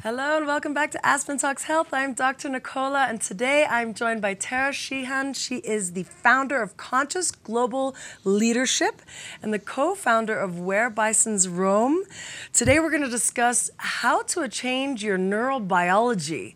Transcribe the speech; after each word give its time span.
Hello 0.00 0.36
and 0.36 0.46
welcome 0.46 0.72
back 0.72 0.92
to 0.92 1.04
Aspen 1.04 1.38
Talks 1.38 1.64
Health. 1.64 1.88
I'm 1.92 2.12
Dr. 2.12 2.48
Nicola, 2.48 3.06
and 3.08 3.20
today 3.20 3.64
I'm 3.68 3.94
joined 3.94 4.22
by 4.22 4.34
Tara 4.34 4.70
Sheahan. 4.70 5.34
She 5.34 5.56
is 5.56 5.94
the 5.94 6.04
founder 6.04 6.62
of 6.62 6.76
Conscious 6.76 7.32
Global 7.32 7.96
Leadership 8.22 9.02
and 9.42 9.52
the 9.52 9.58
co 9.58 9.96
founder 9.96 10.38
of 10.38 10.60
Where 10.60 10.88
Bisons 10.88 11.48
Roam. 11.48 12.04
Today 12.52 12.78
we're 12.78 12.90
going 12.90 13.02
to 13.02 13.10
discuss 13.10 13.72
how 13.76 14.22
to 14.22 14.46
change 14.46 15.02
your 15.02 15.18
neurobiology. 15.18 16.54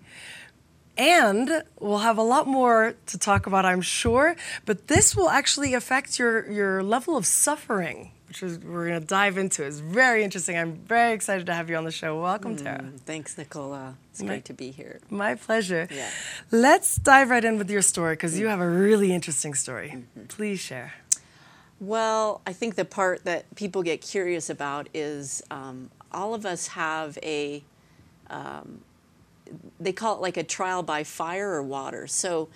And 0.96 1.64
we'll 1.80 1.98
have 1.98 2.18
a 2.18 2.22
lot 2.22 2.46
more 2.46 2.94
to 3.06 3.18
talk 3.18 3.48
about, 3.48 3.64
I'm 3.64 3.80
sure, 3.80 4.36
but 4.66 4.86
this 4.86 5.16
will 5.16 5.30
actually 5.30 5.74
affect 5.74 6.16
your, 6.16 6.48
your 6.48 6.84
level 6.84 7.16
of 7.16 7.26
suffering 7.26 8.12
which 8.32 8.42
is 8.42 8.58
we're 8.60 8.88
going 8.88 8.98
to 8.98 9.06
dive 9.06 9.36
into. 9.36 9.62
It's 9.62 9.80
very 9.80 10.24
interesting. 10.24 10.56
I'm 10.56 10.72
very 10.72 11.12
excited 11.12 11.44
to 11.44 11.52
have 11.52 11.68
you 11.68 11.76
on 11.76 11.84
the 11.84 11.90
show. 11.90 12.18
Welcome, 12.18 12.56
mm, 12.56 12.62
Tara. 12.62 12.90
Thanks, 13.04 13.36
Nicola. 13.36 13.96
It's 14.10 14.22
my, 14.22 14.28
great 14.28 14.46
to 14.46 14.54
be 14.54 14.70
here. 14.70 15.00
My 15.10 15.34
pleasure. 15.34 15.86
Yeah. 15.90 16.08
Let's 16.50 16.96
dive 16.96 17.28
right 17.28 17.44
in 17.44 17.58
with 17.58 17.70
your 17.70 17.82
story 17.82 18.14
because 18.14 18.38
you 18.38 18.46
have 18.46 18.60
a 18.60 18.66
really 18.66 19.12
interesting 19.12 19.52
story. 19.52 19.90
Mm-hmm. 19.96 20.28
Please 20.28 20.60
share. 20.60 20.94
Well, 21.78 22.40
I 22.46 22.54
think 22.54 22.76
the 22.76 22.86
part 22.86 23.24
that 23.24 23.54
people 23.54 23.82
get 23.82 24.00
curious 24.00 24.48
about 24.48 24.88
is 24.94 25.42
um, 25.50 25.90
all 26.10 26.32
of 26.32 26.46
us 26.46 26.68
have 26.68 27.18
a, 27.22 27.62
um, 28.30 28.80
they 29.78 29.92
call 29.92 30.16
it 30.16 30.22
like 30.22 30.38
a 30.38 30.42
trial 30.42 30.82
by 30.82 31.04
fire 31.04 31.50
or 31.50 31.62
water. 31.62 32.06
So 32.06 32.48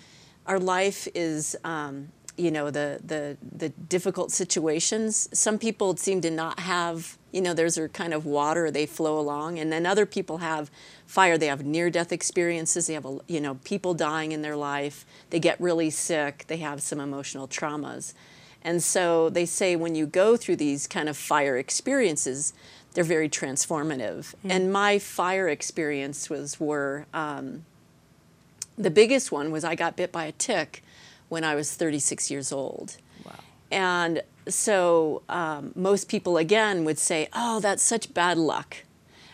our 0.47 0.59
life 0.59 1.07
is 1.13 1.55
um, 1.63 2.07
you 2.37 2.51
know 2.51 2.69
the 2.69 2.99
the 3.03 3.37
the 3.41 3.69
difficult 3.69 4.31
situations. 4.31 5.27
Some 5.33 5.57
people 5.57 5.97
seem 5.97 6.21
to 6.21 6.31
not 6.31 6.59
have 6.59 7.17
you 7.31 7.41
know 7.41 7.53
there's 7.53 7.77
a 7.77 7.89
kind 7.89 8.13
of 8.13 8.25
water 8.25 8.71
they 8.71 8.85
flow 8.85 9.19
along 9.19 9.59
and 9.59 9.71
then 9.71 9.85
other 9.85 10.05
people 10.05 10.39
have 10.39 10.71
fire. 11.05 11.37
They 11.37 11.47
have 11.47 11.65
near 11.65 11.89
death 11.89 12.11
experiences. 12.11 12.87
They 12.87 12.93
have 12.93 13.05
a, 13.05 13.19
you 13.27 13.41
know 13.41 13.55
people 13.63 13.93
dying 13.93 14.31
in 14.31 14.41
their 14.41 14.55
life. 14.55 15.05
They 15.31 15.39
get 15.39 15.59
really 15.59 15.89
sick. 15.89 16.45
They 16.47 16.57
have 16.57 16.81
some 16.81 16.99
emotional 16.99 17.47
traumas. 17.47 18.13
And 18.63 18.83
so 18.83 19.29
they 19.29 19.45
say 19.45 19.75
when 19.75 19.95
you 19.95 20.05
go 20.05 20.35
through 20.35 20.57
these 20.57 20.87
kind 20.87 21.07
of 21.09 21.15
fire 21.17 21.57
experiences 21.57 22.53
they're 22.93 23.03
very 23.03 23.29
transformative. 23.29 24.33
Mm. 24.43 24.49
and 24.49 24.71
my 24.73 24.97
fire 24.97 25.47
experience 25.47 26.31
was 26.31 26.59
were 26.59 27.05
um, 27.13 27.63
the 28.75 28.89
biggest 28.89 29.31
one 29.31 29.51
was 29.51 29.63
i 29.63 29.75
got 29.75 29.95
bit 29.95 30.11
by 30.11 30.25
a 30.25 30.31
tick 30.31 30.83
when 31.29 31.43
I 31.43 31.55
was 31.55 31.73
36 31.73 32.31
years 32.31 32.51
old. 32.51 32.97
Wow. 33.25 33.33
And 33.71 34.21
so 34.47 35.23
um, 35.29 35.73
most 35.75 36.09
people, 36.09 36.37
again, 36.37 36.85
would 36.85 36.99
say, 36.99 37.27
oh, 37.33 37.59
that's 37.59 37.83
such 37.83 38.13
bad 38.13 38.37
luck. 38.37 38.77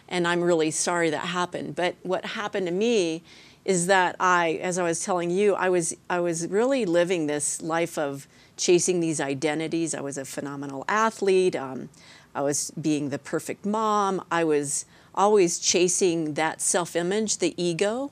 And 0.08 0.28
I'm 0.28 0.42
really 0.42 0.72
sorry 0.72 1.10
that 1.10 1.26
happened. 1.26 1.76
But 1.76 1.96
what 2.04 2.26
happened 2.26 2.68
to 2.68 2.74
me 2.74 3.24
is 3.66 3.88
that 3.88 4.16
I, 4.20 4.60
as 4.62 4.78
I 4.78 4.84
was 4.84 5.04
telling 5.04 5.32
you, 5.32 5.56
I 5.56 5.70
was, 5.70 5.96
I 6.10 6.20
was 6.20 6.48
really 6.48 6.86
living 6.86 7.28
this 7.28 7.62
life 7.62 7.98
of 7.98 8.28
chasing 8.58 9.00
these 9.00 9.22
identities. 9.22 9.96
I 9.96 10.02
was 10.02 10.18
a 10.18 10.26
phenomenal 10.26 10.84
athlete. 10.88 11.56
Um, 11.56 11.90
I 12.36 12.42
was 12.42 12.72
being 12.72 13.10
the 13.10 13.20
perfect 13.20 13.66
mom. 13.66 14.24
I 14.30 14.44
was 14.44 14.86
always 15.16 15.60
chasing 15.60 16.34
that 16.34 16.62
self 16.62 16.96
image, 16.96 17.38
the 17.38 17.54
ego 17.62 18.12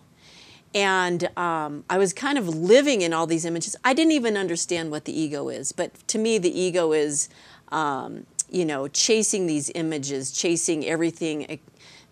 and 0.73 1.29
um, 1.37 1.83
I 1.89 1.97
was 1.97 2.13
kind 2.13 2.37
of 2.37 2.47
living 2.47 3.01
in 3.01 3.13
all 3.13 3.27
these 3.27 3.45
images. 3.45 3.75
I 3.83 3.93
didn't 3.93 4.13
even 4.13 4.37
understand 4.37 4.91
what 4.91 5.05
the 5.05 5.19
ego 5.19 5.49
is, 5.49 5.71
but 5.71 6.07
to 6.07 6.17
me, 6.17 6.37
the 6.37 6.59
ego 6.59 6.93
is, 6.93 7.29
um, 7.71 8.25
you 8.49 8.65
know, 8.65 8.87
chasing 8.87 9.47
these 9.47 9.69
images, 9.75 10.31
chasing 10.31 10.85
everything 10.85 11.49
eh, 11.51 11.57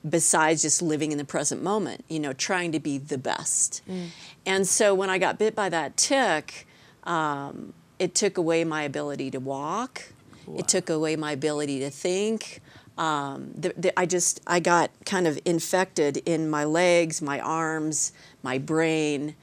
besides 0.07 0.61
just 0.61 0.81
living 0.81 1.11
in 1.11 1.17
the 1.17 1.25
present 1.25 1.63
moment, 1.63 2.03
you 2.09 2.19
know, 2.19 2.33
trying 2.33 2.71
to 2.73 2.79
be 2.79 2.97
the 2.97 3.17
best. 3.17 3.81
Mm. 3.89 4.07
And 4.45 4.67
so 4.67 4.94
when 4.94 5.09
I 5.09 5.17
got 5.17 5.38
bit 5.39 5.55
by 5.55 5.69
that 5.69 5.95
tick, 5.95 6.67
um, 7.03 7.73
it 7.97 8.16
took 8.16 8.38
away 8.38 8.63
my 8.63 8.84
ability 8.84 9.31
to 9.31 9.39
walk, 9.39 10.13
wow. 10.45 10.59
it 10.59 10.67
took 10.67 10.89
away 10.89 11.16
my 11.16 11.31
ability 11.31 11.79
to 11.79 11.89
think 11.89 12.61
um, 13.00 13.51
the, 13.55 13.73
the, 13.78 13.97
I 13.97 14.05
just 14.05 14.41
I 14.45 14.59
got 14.59 14.91
kind 15.05 15.25
of 15.25 15.39
infected 15.45 16.17
in 16.17 16.50
my 16.50 16.66
legs, 16.66 17.22
my 17.22 17.39
arms, 17.39 18.11
my 18.44 18.57
brain, 18.57 19.35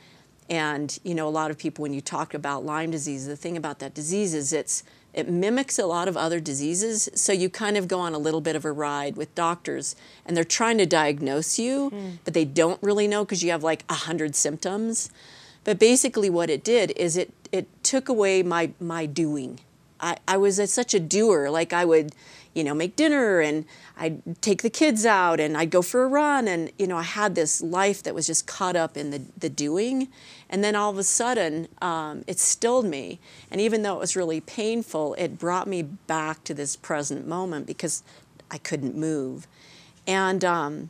and 0.49 0.99
you 1.03 1.15
know 1.15 1.29
a 1.29 1.31
lot 1.31 1.51
of 1.51 1.59
people 1.59 1.83
when 1.83 1.93
you 1.93 2.01
talk 2.01 2.35
about 2.35 2.65
Lyme 2.65 2.91
disease, 2.91 3.27
the 3.27 3.37
thing 3.37 3.57
about 3.57 3.79
that 3.81 3.95
disease 3.95 4.35
is 4.35 4.53
it's 4.53 4.83
it 5.13 5.31
mimics 5.31 5.79
a 5.79 5.87
lot 5.87 6.09
of 6.09 6.17
other 6.17 6.41
diseases, 6.41 7.09
so 7.15 7.33
you 7.33 7.49
kind 7.49 7.79
of 7.79 7.89
go 7.89 7.99
on 7.99 8.13
a 8.13 8.19
little 8.19 8.43
bit 8.43 8.55
of 8.55 8.67
a 8.67 8.73
ride 8.73 9.17
with 9.17 9.35
doctors, 9.35 9.97
and 10.27 10.37
they're 10.37 10.45
trying 10.45 10.77
to 10.79 10.87
diagnose 10.87 11.59
you, 11.59 11.91
mm. 11.91 12.19
but 12.25 12.35
they 12.35 12.45
don't 12.45 12.83
really 12.83 13.09
know 13.09 13.25
because 13.25 13.43
you 13.43 13.51
have 13.51 13.63
like 13.63 13.85
a 13.89 13.95
hundred 13.95 14.37
symptoms. 14.37 15.11
But 15.65 15.79
basically, 15.79 16.31
what 16.31 16.51
it 16.51 16.63
did 16.63 16.93
is 16.97 17.17
it 17.17 17.33
it 17.51 17.67
took 17.83 18.09
away 18.09 18.43
my 18.43 18.73
my 18.79 19.07
doing. 19.07 19.61
I, 19.99 20.19
I 20.29 20.37
was 20.37 20.59
a, 20.59 20.67
such 20.67 20.95
a 20.95 21.01
doer. 21.01 21.49
Like 21.51 21.73
I 21.73 21.85
would, 21.85 22.13
you 22.57 22.65
know, 22.65 22.75
make 22.75 22.97
dinner 22.97 23.41
and 23.41 23.67
I'd 23.99 24.41
take 24.41 24.63
the 24.63 24.71
kids 24.71 25.05
out 25.05 25.41
and 25.41 25.59
I'd 25.59 25.71
go 25.71 25.83
for 25.83 26.05
a 26.05 26.09
run. 26.09 26.49
And, 26.49 26.73
you 26.79 26.87
know, 26.87 26.97
I 26.97 27.03
had 27.03 27.35
this 27.35 27.61
life 27.61 28.03
that 28.05 28.15
was 28.15 28.27
just 28.27 28.47
caught 28.47 28.77
up 28.77 28.97
in 28.97 29.11
the, 29.11 29.21
the 29.37 29.51
doing. 29.51 30.09
And 30.49 30.65
then 30.65 30.75
all 30.75 30.91
of 30.91 30.97
a 30.97 31.05
sudden, 31.05 31.69
um, 31.83 32.25
it 32.27 32.39
stilled 32.39 32.87
me. 32.87 33.21
And 33.51 33.61
even 33.61 33.83
though 33.83 33.97
it 33.97 34.01
was 34.01 34.17
really 34.17 34.41
painful, 34.41 35.15
it 35.19 35.39
brought 35.39 35.69
me 35.69 35.83
back 35.83 36.45
to 36.45 36.55
this 36.55 36.77
present 36.77 37.27
moment 37.27 37.67
because 37.67 38.03
I 38.51 38.57
couldn't 38.57 38.97
move. 38.97 39.47
And, 40.07 40.43
um, 40.43 40.89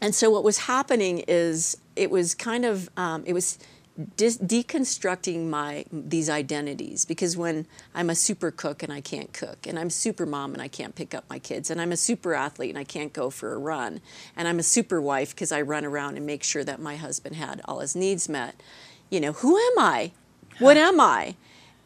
and 0.00 0.16
so 0.16 0.30
what 0.30 0.42
was 0.42 0.58
happening 0.58 1.22
is 1.28 1.76
it 1.94 2.10
was 2.10 2.34
kind 2.34 2.64
of, 2.64 2.90
um, 2.96 3.22
it 3.24 3.34
was, 3.34 3.58
deconstructing 3.98 5.48
my 5.48 5.86
these 5.90 6.28
identities 6.28 7.06
because 7.06 7.34
when 7.36 7.66
I'm 7.94 8.10
a 8.10 8.14
super 8.14 8.50
cook 8.50 8.82
and 8.82 8.92
I 8.92 9.00
can't 9.00 9.32
cook 9.32 9.66
and 9.66 9.78
I'm 9.78 9.88
super 9.88 10.26
mom 10.26 10.52
and 10.52 10.60
I 10.60 10.68
can't 10.68 10.94
pick 10.94 11.14
up 11.14 11.24
my 11.30 11.38
kids 11.38 11.70
and 11.70 11.80
I'm 11.80 11.92
a 11.92 11.96
super 11.96 12.34
athlete 12.34 12.70
and 12.70 12.78
I 12.78 12.84
can't 12.84 13.14
go 13.14 13.30
for 13.30 13.54
a 13.54 13.58
run 13.58 14.02
and 14.36 14.48
I'm 14.48 14.58
a 14.58 14.62
super 14.62 15.00
wife 15.00 15.34
because 15.34 15.50
I 15.50 15.62
run 15.62 15.84
around 15.84 16.18
and 16.18 16.26
make 16.26 16.42
sure 16.42 16.62
that 16.62 16.78
my 16.78 16.96
husband 16.96 17.36
had 17.36 17.62
all 17.64 17.80
his 17.80 17.96
needs 17.96 18.28
met 18.28 18.60
you 19.08 19.18
know 19.18 19.32
who 19.32 19.56
am 19.56 19.78
I? 19.78 20.12
What 20.58 20.76
am 20.76 21.00
I? 21.00 21.36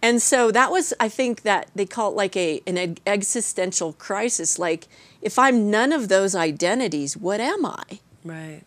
And 0.03 0.21
so 0.21 0.51
that 0.51 0.73
was 0.73 0.93
I 0.99 1.09
think 1.09 1.43
that 1.43 1.71
they 1.77 1.87
call 1.87 2.11
it 2.11 2.17
like 2.17 2.37
a 2.37 2.61
an 2.67 2.97
existential 3.07 3.93
crisis 3.93 4.59
like 4.59 4.89
if 5.23 5.39
I'm 5.39 5.71
none 5.71 5.93
of 5.93 6.09
those 6.09 6.35
identities 6.35 7.17
what 7.17 7.39
am 7.39 7.65
I? 7.65 8.01
Right 8.25 8.63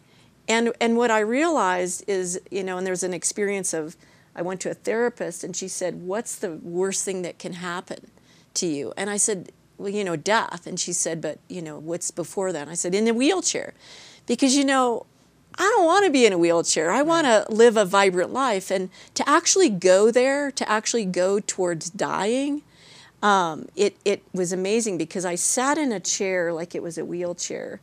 and 0.47 0.73
and 0.79 0.97
what 0.97 1.11
I 1.11 1.19
realized 1.19 2.03
is, 2.07 2.39
you 2.51 2.63
know, 2.63 2.77
and 2.77 2.85
there's 2.85 3.03
an 3.03 3.13
experience 3.13 3.73
of 3.73 3.95
I 4.35 4.41
went 4.41 4.61
to 4.61 4.71
a 4.71 4.73
therapist 4.73 5.43
and 5.43 5.55
she 5.55 5.67
said, 5.67 6.01
"What's 6.01 6.35
the 6.35 6.51
worst 6.51 7.05
thing 7.05 7.21
that 7.21 7.39
can 7.39 7.53
happen 7.53 8.11
to 8.55 8.65
you?" 8.65 8.93
And 8.97 9.09
I 9.09 9.17
said, 9.17 9.51
"Well, 9.77 9.89
you 9.89 10.03
know, 10.03 10.15
death." 10.15 10.67
And 10.67 10.79
she 10.79 10.93
said, 10.93 11.21
"But, 11.21 11.39
you 11.47 11.61
know, 11.61 11.79
what's 11.79 12.11
before 12.11 12.51
that?" 12.51 12.67
I 12.67 12.73
said, 12.73 12.95
"In 12.95 13.07
a 13.07 13.13
wheelchair." 13.13 13.73
Because 14.25 14.55
you 14.55 14.65
know, 14.65 15.05
I 15.55 15.63
don't 15.63 15.85
want 15.85 16.05
to 16.05 16.11
be 16.11 16.25
in 16.25 16.33
a 16.33 16.37
wheelchair. 16.37 16.91
I 16.91 17.01
want 17.01 17.25
to 17.27 17.45
live 17.49 17.77
a 17.77 17.85
vibrant 17.85 18.33
life 18.33 18.71
and 18.71 18.89
to 19.13 19.27
actually 19.27 19.69
go 19.69 20.11
there, 20.11 20.51
to 20.51 20.69
actually 20.69 21.05
go 21.05 21.39
towards 21.39 21.89
dying, 21.89 22.63
um, 23.21 23.69
it, 23.75 23.95
it 24.03 24.23
was 24.33 24.51
amazing 24.51 24.97
because 24.97 25.23
I 25.23 25.35
sat 25.35 25.77
in 25.77 25.93
a 25.93 25.99
chair 25.99 26.51
like 26.51 26.75
it 26.75 26.83
was 26.83 26.97
a 26.97 27.05
wheelchair. 27.05 27.79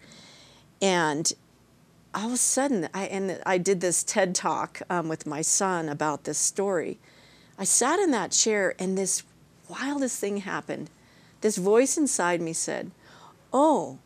And 0.83 1.33
all 2.15 2.27
of 2.27 2.33
a 2.33 2.37
sudden, 2.37 2.89
I, 2.93 3.05
and 3.05 3.41
I 3.47 3.59
did 3.59 3.81
this 3.81 4.03
TED 4.03 4.35
talk 4.35 4.83
um, 4.91 5.09
with 5.09 5.27
my 5.27 5.43
son 5.43 5.89
about 5.89 6.25
this 6.25 6.39
story. 6.39 6.99
I 7.59 7.65
sat 7.65 7.99
in 8.01 8.11
that 8.11 8.33
chair, 8.33 8.75
and 8.79 8.97
this 8.97 9.23
wildest 9.69 10.19
thing 10.19 10.39
happened. 10.39 10.91
This 11.41 11.57
voice 11.57 11.97
inside 11.97 12.41
me 12.41 12.53
said, 12.53 12.91
Oh, 13.53 13.99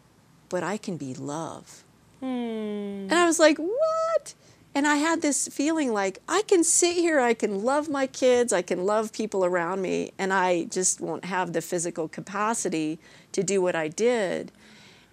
but 0.48 0.62
I 0.62 0.76
can 0.76 0.96
be 0.96 1.14
love. 1.14 1.84
Hmm. 2.20 2.26
And 2.26 3.14
I 3.14 3.26
was 3.26 3.38
like, 3.38 3.58
What? 3.58 4.34
And 4.76 4.88
I 4.88 4.96
had 4.96 5.22
this 5.22 5.46
feeling 5.48 5.92
like 5.92 6.18
I 6.28 6.42
can 6.42 6.64
sit 6.64 6.96
here, 6.96 7.20
I 7.20 7.32
can 7.32 7.62
love 7.62 7.88
my 7.88 8.08
kids, 8.08 8.52
I 8.52 8.62
can 8.62 8.84
love 8.84 9.12
people 9.12 9.44
around 9.44 9.80
me, 9.80 10.12
and 10.18 10.32
I 10.32 10.64
just 10.64 11.00
won't 11.00 11.26
have 11.26 11.52
the 11.52 11.62
physical 11.62 12.08
capacity 12.08 12.98
to 13.32 13.44
do 13.44 13.62
what 13.62 13.76
I 13.76 13.88
did 13.88 14.50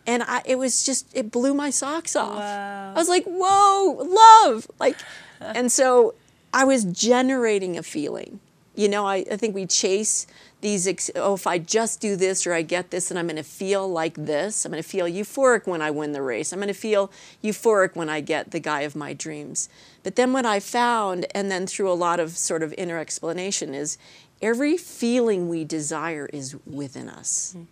and 0.06 0.24
I, 0.24 0.42
it 0.45 0.57
was 0.57 0.83
just 0.83 1.15
it 1.15 1.31
blew 1.31 1.53
my 1.53 1.69
socks 1.69 2.15
off. 2.15 2.38
Wow. 2.38 2.92
I 2.92 2.98
was 2.98 3.09
like, 3.09 3.25
"Whoa, 3.25 4.03
love!" 4.03 4.69
Like, 4.80 4.98
and 5.39 5.71
so 5.71 6.15
I 6.53 6.63
was 6.63 6.86
generating 6.86 7.77
a 7.77 7.83
feeling. 7.83 8.39
You 8.74 8.88
know, 8.88 9.06
I, 9.06 9.25
I 9.30 9.38
think 9.38 9.53
we 9.53 9.65
chase 9.65 10.27
these. 10.62 10.88
Ex- 10.88 11.12
oh, 11.15 11.36
if 11.36 11.45
I 11.45 11.57
just 11.57 12.00
do 12.00 12.15
this 12.15 12.48
or 12.48 12.53
I 12.53 12.62
get 12.62 12.92
this, 12.92 13.12
and 13.12 13.19
I'm 13.19 13.27
going 13.27 13.36
to 13.36 13.44
feel 13.44 13.88
like 13.88 14.15
this. 14.15 14.65
I'm 14.65 14.71
going 14.71 14.81
to 14.81 14.88
feel 14.88 15.06
euphoric 15.06 15.68
when 15.68 15.81
I 15.81 15.92
win 15.92 16.13
the 16.13 16.21
race. 16.21 16.51
I'm 16.51 16.59
going 16.59 16.68
to 16.68 16.74
feel 16.74 17.12
euphoric 17.44 17.95
when 17.95 18.09
I 18.09 18.21
get 18.21 18.51
the 18.51 18.59
guy 18.59 18.81
of 18.81 18.95
my 18.95 19.13
dreams. 19.13 19.69
But 20.03 20.15
then 20.15 20.33
what 20.33 20.45
I 20.45 20.59
found, 20.59 21.27
and 21.36 21.51
then 21.51 21.68
through 21.68 21.92
a 21.92 21.94
lot 21.94 22.19
of 22.19 22.38
sort 22.38 22.63
of 22.63 22.74
inner 22.77 22.98
explanation, 22.98 23.75
is 23.75 23.98
every 24.42 24.77
feeling 24.77 25.50
we 25.50 25.63
desire 25.63 26.27
is 26.33 26.56
within 26.65 27.09
us. 27.09 27.56
Mm. 27.57 27.68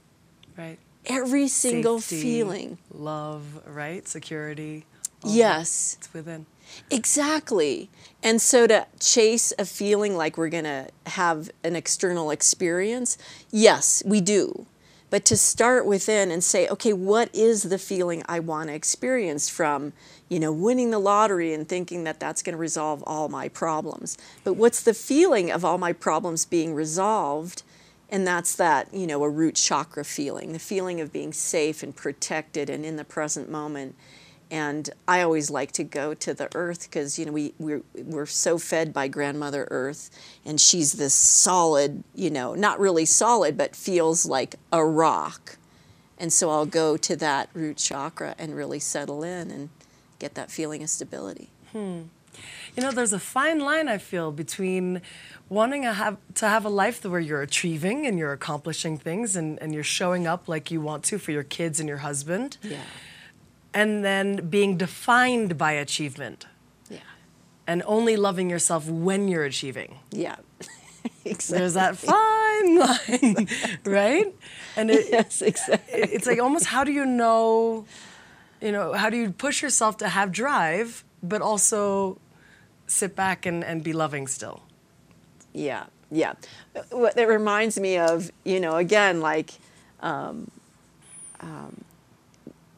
Right 0.57 0.79
every 1.09 1.47
single 1.47 1.99
Safety, 1.99 2.21
feeling. 2.21 2.77
love, 2.93 3.43
right? 3.67 4.07
Security. 4.07 4.85
Yes. 5.25 5.97
It's 5.99 6.13
within. 6.13 6.45
Exactly. 6.89 7.89
And 8.23 8.41
so 8.41 8.67
to 8.67 8.85
chase 8.99 9.51
a 9.59 9.65
feeling 9.65 10.15
like 10.15 10.37
we're 10.37 10.49
going 10.49 10.63
to 10.65 10.87
have 11.07 11.49
an 11.63 11.75
external 11.75 12.31
experience, 12.31 13.17
yes, 13.51 14.03
we 14.05 14.21
do. 14.21 14.65
But 15.09 15.25
to 15.25 15.35
start 15.37 15.87
within 15.87 16.29
and 16.29 16.43
say, 16.43 16.67
okay, 16.67 16.93
what 16.93 17.33
is 17.33 17.63
the 17.63 17.79
feeling 17.79 18.21
I 18.29 18.39
want 18.39 18.69
to 18.69 18.75
experience 18.75 19.49
from, 19.49 19.93
you 20.29 20.39
know, 20.39 20.51
winning 20.51 20.91
the 20.91 20.99
lottery 20.99 21.51
and 21.51 21.67
thinking 21.67 22.03
that 22.03 22.19
that's 22.19 22.43
going 22.43 22.53
to 22.53 22.59
resolve 22.59 23.03
all 23.07 23.27
my 23.27 23.49
problems? 23.49 24.19
But 24.43 24.53
what's 24.53 24.83
the 24.83 24.93
feeling 24.93 25.49
of 25.49 25.65
all 25.65 25.79
my 25.79 25.93
problems 25.93 26.45
being 26.45 26.75
resolved? 26.75 27.63
And 28.11 28.25
that's 28.25 28.55
that, 28.55 28.93
you 28.93 29.05
know, 29.05 29.23
a 29.23 29.29
root 29.29 29.55
chakra 29.55 30.03
feeling, 30.03 30.53
the 30.53 30.59
feeling 30.59 30.99
of 30.99 31.13
being 31.13 31.31
safe 31.31 31.83
and 31.83 31.95
protected 31.95 32.69
and 32.69 32.83
in 32.83 32.95
the 32.95 33.05
present 33.05 33.49
moment. 33.49 33.95
And 34.51 34.89
I 35.07 35.21
always 35.21 35.51
like 35.51 35.71
to 35.73 35.83
go 35.83 36.15
to 36.15 36.33
the 36.33 36.49
earth 36.55 36.89
because 36.89 37.19
you 37.19 37.25
know 37.25 37.31
we 37.31 37.53
we're, 37.59 37.83
we're 37.93 38.25
so 38.25 38.57
fed 38.57 38.91
by 38.91 39.07
grandmother 39.07 39.67
earth 39.69 40.09
and 40.43 40.59
she's 40.59 40.93
this 40.93 41.13
solid 41.13 42.03
you 42.15 42.31
know 42.31 42.55
not 42.55 42.79
really 42.79 43.05
solid 43.05 43.55
but 43.55 43.75
feels 43.75 44.25
like 44.25 44.55
a 44.71 44.83
rock. 44.83 45.57
And 46.17 46.33
so 46.33 46.49
I'll 46.49 46.65
go 46.65 46.97
to 46.97 47.15
that 47.17 47.49
root 47.53 47.77
chakra 47.77 48.33
and 48.39 48.55
really 48.55 48.79
settle 48.79 49.23
in 49.23 49.51
and 49.51 49.69
get 50.17 50.33
that 50.33 50.49
feeling 50.49 50.81
of 50.81 50.89
stability 50.89 51.49
hmm. 51.71 52.01
You 52.75 52.83
know, 52.83 52.91
there's 52.91 53.13
a 53.13 53.19
fine 53.19 53.59
line 53.59 53.87
I 53.87 53.97
feel 53.97 54.31
between 54.31 55.01
wanting 55.49 55.81
to 55.83 55.93
have 55.93 56.17
to 56.35 56.47
have 56.47 56.65
a 56.65 56.69
life 56.69 57.03
where 57.03 57.19
you're 57.19 57.41
achieving 57.41 58.05
and 58.05 58.17
you're 58.19 58.31
accomplishing 58.33 58.97
things 58.97 59.35
and, 59.35 59.59
and 59.61 59.73
you're 59.73 59.83
showing 59.83 60.27
up 60.27 60.47
like 60.47 60.71
you 60.71 60.79
want 60.81 61.03
to 61.05 61.17
for 61.17 61.31
your 61.31 61.43
kids 61.43 61.79
and 61.79 61.89
your 61.89 61.99
husband, 61.99 62.57
yeah. 62.61 62.77
And 63.71 64.03
then 64.03 64.49
being 64.49 64.77
defined 64.77 65.55
by 65.57 65.73
achievement. 65.73 66.47
Yeah. 66.89 66.99
And 67.67 67.83
only 67.85 68.15
loving 68.17 68.49
yourself 68.49 68.87
when 68.87 69.27
you're 69.27 69.45
achieving. 69.45 69.99
yeah. 70.11 70.37
Exactly. 71.25 71.59
There's 71.59 71.73
that 71.75 71.95
fine 71.97 72.77
line, 72.77 73.47
right? 73.85 74.33
And 74.75 74.89
it, 74.89 75.07
yes 75.11 75.41
exactly. 75.41 76.01
it's 76.01 76.25
like 76.25 76.39
almost 76.39 76.65
how 76.65 76.83
do 76.83 76.91
you 76.91 77.05
know, 77.05 77.85
you 78.61 78.71
know, 78.71 78.93
how 78.93 79.09
do 79.09 79.17
you 79.17 79.31
push 79.31 79.61
yourself 79.61 79.97
to 79.97 80.09
have 80.09 80.31
drive, 80.31 81.03
but 81.21 81.41
also 81.41 82.17
sit 82.89 83.15
back 83.15 83.45
and, 83.45 83.63
and 83.63 83.83
be 83.83 83.93
loving 83.93 84.27
still? 84.27 84.63
Yeah, 85.53 85.85
yeah. 86.11 86.33
That 86.73 87.27
reminds 87.27 87.79
me 87.79 87.97
of, 87.97 88.31
you 88.43 88.59
know, 88.59 88.75
again, 88.75 89.21
like, 89.21 89.51
um, 90.01 90.49
um, 91.39 91.83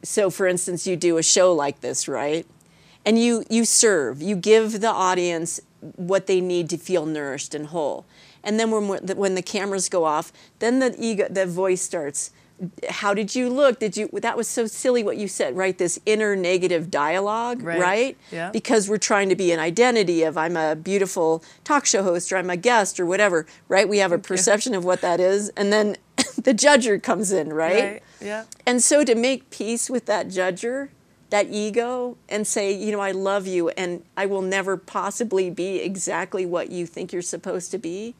so 0.04 0.30
for 0.30 0.48
instance, 0.48 0.88
you 0.88 0.96
do 0.96 1.18
a 1.18 1.24
show 1.24 1.54
like 1.54 1.82
this, 1.82 2.08
right? 2.08 2.46
And 3.06 3.18
you 3.18 3.44
you 3.50 3.66
serve, 3.66 4.22
you 4.22 4.36
give 4.36 4.82
the 4.82 4.90
audience 4.90 5.60
what 5.96 6.28
they 6.28 6.42
need 6.42 6.70
to 6.70 6.78
feel 6.78 7.06
nourished 7.06 7.56
and 7.56 7.68
whole. 7.68 8.06
And 8.44 8.60
then 8.60 8.72
when 8.72 8.88
when 9.18 9.36
the 9.36 9.42
cameras 9.42 9.90
go 9.90 10.04
off, 10.06 10.32
then 10.60 10.80
the 10.80 10.96
ego, 10.98 11.28
the 11.30 11.46
voice 11.46 11.82
starts. 11.82 12.32
How 12.90 13.14
did 13.14 13.36
you 13.36 13.50
look? 13.50 13.80
Did 13.80 13.98
you? 13.98 14.10
That 14.14 14.38
was 14.38 14.48
so 14.48 14.68
silly 14.68 15.04
what 15.04 15.18
you 15.18 15.28
said, 15.28 15.56
right? 15.58 15.78
This 15.78 16.00
inner 16.06 16.36
negative 16.36 16.92
dialogue, 16.92 17.62
Right. 17.64 17.80
right? 17.80 18.18
Yeah. 18.32 18.52
because 18.52 18.88
we're 18.90 18.98
trying 18.98 19.30
to 19.30 19.36
be 19.36 19.52
an 19.52 19.60
identity 19.60 20.24
of 20.24 20.38
I'm 20.38 20.56
a 20.56 20.76
beautiful 20.76 21.44
talk 21.64 21.86
show 21.86 22.04
host 22.04 22.32
or 22.32 22.38
I'm 22.38 22.50
a 22.50 22.58
guest 22.58 23.00
or 23.00 23.06
whatever, 23.06 23.46
right? 23.68 23.88
We 23.90 23.98
have 24.00 24.12
a 24.12 24.20
perception 24.20 24.76
of 24.76 24.86
what 24.86 25.02
that 25.02 25.20
is, 25.20 25.50
and 25.58 25.74
then 25.74 25.98
the 26.38 26.54
judger 26.54 27.02
comes 27.02 27.32
in, 27.32 27.52
right? 27.54 28.02
Yeah. 28.20 28.44
And 28.66 28.84
so 28.84 29.04
to 29.04 29.16
make 29.16 29.50
peace 29.50 29.90
with 29.90 30.06
that 30.06 30.28
judger, 30.28 30.90
that 31.32 31.48
ego, 31.50 32.18
and 32.30 32.46
say, 32.46 32.72
you 32.74 32.92
know, 32.92 33.00
I 33.00 33.12
love 33.12 33.48
you 33.48 33.70
and 33.70 34.04
I 34.18 34.26
will 34.26 34.42
never 34.42 34.76
possibly 34.78 35.50
be 35.50 35.78
exactly 35.80 36.46
what 36.46 36.70
you 36.70 36.86
think 36.86 37.14
you're 37.14 37.22
supposed 37.22 37.72
to 37.72 37.78
be. 37.78 38.14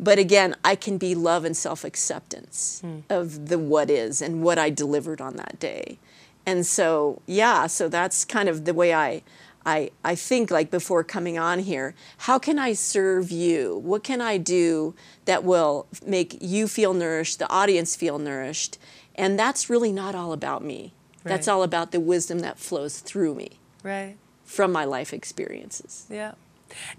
But 0.00 0.18
again, 0.18 0.56
I 0.64 0.74
can 0.74 0.98
be 0.98 1.14
love 1.14 1.44
and 1.44 1.56
self 1.56 1.84
acceptance 1.84 2.80
hmm. 2.84 3.00
of 3.08 3.48
the 3.48 3.58
what 3.58 3.90
is 3.90 4.20
and 4.22 4.42
what 4.42 4.58
I 4.58 4.70
delivered 4.70 5.20
on 5.20 5.36
that 5.36 5.58
day. 5.58 5.98
And 6.44 6.66
so, 6.66 7.22
yeah, 7.26 7.66
so 7.68 7.88
that's 7.88 8.24
kind 8.24 8.48
of 8.48 8.64
the 8.64 8.74
way 8.74 8.92
I, 8.92 9.22
I, 9.64 9.90
I 10.04 10.16
think 10.16 10.50
like 10.50 10.70
before 10.70 11.04
coming 11.04 11.38
on 11.38 11.60
here, 11.60 11.94
how 12.18 12.38
can 12.38 12.58
I 12.58 12.72
serve 12.72 13.30
you? 13.30 13.78
What 13.78 14.02
can 14.02 14.20
I 14.20 14.38
do 14.38 14.94
that 15.24 15.44
will 15.44 15.86
make 16.04 16.36
you 16.40 16.66
feel 16.66 16.94
nourished, 16.94 17.38
the 17.38 17.48
audience 17.48 17.94
feel 17.94 18.18
nourished? 18.18 18.78
And 19.14 19.38
that's 19.38 19.70
really 19.70 19.92
not 19.92 20.14
all 20.14 20.32
about 20.32 20.64
me. 20.64 20.94
That's 21.24 21.46
all 21.46 21.62
about 21.62 21.92
the 21.92 22.00
wisdom 22.00 22.40
that 22.40 22.58
flows 22.58 22.98
through 22.98 23.36
me 23.36 23.60
Right. 23.84 24.16
from 24.44 24.72
my 24.72 24.84
life 24.84 25.12
experiences. 25.12 26.06
Yeah. 26.10 26.32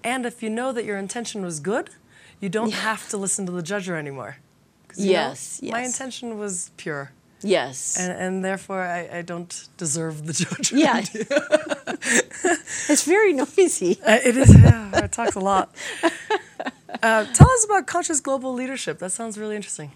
And 0.02 0.26
if 0.26 0.42
you 0.42 0.50
know 0.50 0.72
that 0.72 0.86
your 0.86 0.98
intention 0.98 1.44
was 1.44 1.60
good, 1.60 1.90
you 2.44 2.50
don't 2.50 2.74
have 2.74 3.08
to 3.10 3.18
listen 3.18 3.46
to 3.46 3.52
the 3.54 3.64
judger 3.64 3.96
anymore. 3.98 4.38
you 4.98 5.06
know, 5.06 5.12
Yes, 5.12 5.62
My 5.64 5.82
intention 5.82 6.38
was 6.38 6.72
pure. 6.78 7.12
Yes. 7.42 7.98
And, 8.00 8.12
and 8.24 8.46
therefore, 8.46 8.82
I, 8.84 9.20
I 9.20 9.22
don't 9.22 9.68
deserve 9.78 10.16
the 10.28 10.34
judger. 10.34 10.78
yeah. 10.78 11.00
it's 12.90 13.04
very 13.06 13.34
noisy. 13.34 14.00
Uh, 14.06 14.20
it 14.24 14.36
is. 14.38 14.54
Yeah, 14.54 15.04
it 15.06 15.12
talks 15.12 15.36
a 15.36 15.40
lot. 15.40 15.74
Uh, 17.02 17.26
tell 17.34 17.50
us 17.50 17.66
about 17.66 17.88
conscious 17.88 18.20
global 18.20 18.54
leadership. 18.54 19.00
That 19.00 19.12
sounds 19.12 19.38
really 19.38 19.56
interesting. 19.56 19.92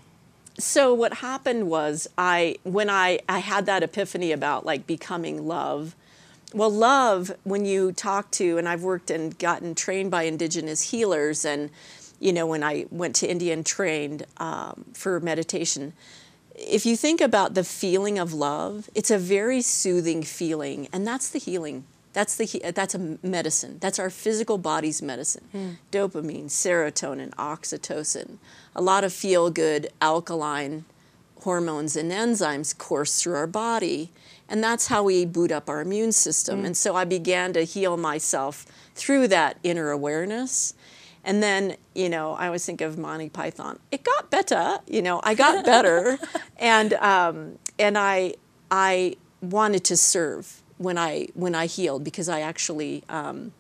so 0.60 0.94
what 1.02 1.14
happened 1.30 1.70
was 1.70 2.08
i 2.18 2.56
when 2.64 2.90
i 2.90 3.20
i 3.30 3.40
had 3.40 3.66
that 3.68 3.84
epiphany 3.84 4.32
about 4.32 4.66
like 4.66 4.88
becoming 4.88 5.48
love 5.48 5.96
well 6.54 6.72
love 6.72 7.32
when 7.44 7.64
you 7.64 7.92
talk 7.92 8.32
to 8.32 8.58
and 8.58 8.68
i've 8.68 8.82
worked 8.82 9.12
and 9.12 9.38
gotten 9.38 9.76
trained 9.76 10.10
by 10.10 10.24
indigenous 10.24 10.82
healers 10.92 11.46
and 11.46 11.70
you 12.20 12.32
know 12.34 12.46
when 12.48 12.64
i 12.64 12.86
went 12.92 13.16
to 13.16 13.30
india 13.30 13.54
and 13.54 13.66
trained 13.66 14.26
um, 14.38 14.86
for 14.94 15.20
meditation. 15.20 15.94
If 16.60 16.88
you 16.88 16.96
think 16.98 17.22
about 17.22 17.54
the 17.54 17.64
feeling 17.64 18.18
of 18.18 18.34
love 18.34 18.90
it's 18.96 19.12
a 19.12 19.18
very 19.20 19.62
soothing 19.62 20.24
feeling 20.24 20.88
and 20.92 21.06
that's 21.06 21.30
the 21.30 21.40
healing. 21.40 21.84
That's 22.14 22.36
the 22.36 22.46
he- 22.46 22.72
that's 22.80 22.96
a 22.96 23.18
medicine. 23.22 23.78
That's 23.80 24.00
our 24.00 24.10
physical 24.10 24.58
body's 24.58 25.02
medicine. 25.04 25.78
Dopamine 25.92 26.46
serotonin 26.50 27.30
oxytocin 27.36 28.38
a 28.76 28.82
lot 28.82 29.04
of 29.04 29.14
feel 29.14 29.52
good 29.52 29.90
alkaline 30.02 30.86
hormones 31.44 31.96
and 31.96 32.12
enzymes 32.12 32.76
course 32.78 33.22
through 33.22 33.36
our 33.36 33.48
body 33.48 34.10
and 34.50 34.64
that's 34.64 34.88
how 34.88 35.04
we 35.04 35.26
boot 35.26 35.52
up 35.52 35.70
our 35.70 35.82
immune 35.82 36.12
system. 36.12 36.66
And 36.66 36.76
so 36.76 36.96
i 36.96 37.06
began 37.06 37.54
to 37.54 37.62
heal 37.64 37.98
myself 37.98 38.66
through 38.96 39.28
that 39.28 39.58
inner 39.62 39.92
awareness 39.92 40.74
and 41.28 41.44
then 41.44 41.76
you 41.94 42.10
know 42.10 42.34
i 42.34 42.48
always 42.48 42.66
think 42.66 42.82
of 42.82 42.98
monty 42.98 43.30
python 43.30 43.78
it 43.92 44.04
got 44.04 44.32
better 44.32 44.80
you 44.88 45.02
know 45.02 45.20
i 45.24 45.36
got 45.36 45.64
better 45.64 46.18
and 46.58 46.94
um, 46.94 47.60
and 47.78 47.98
i 47.98 48.34
i 48.72 49.16
wanted 49.42 49.84
to 49.84 49.96
serve 49.96 50.64
when 50.80 50.98
i 50.98 51.28
when 51.36 51.54
i 51.54 51.68
healed 51.68 52.04
because 52.04 52.28
i 52.28 52.40
actually 52.40 53.04
um, 53.10 53.52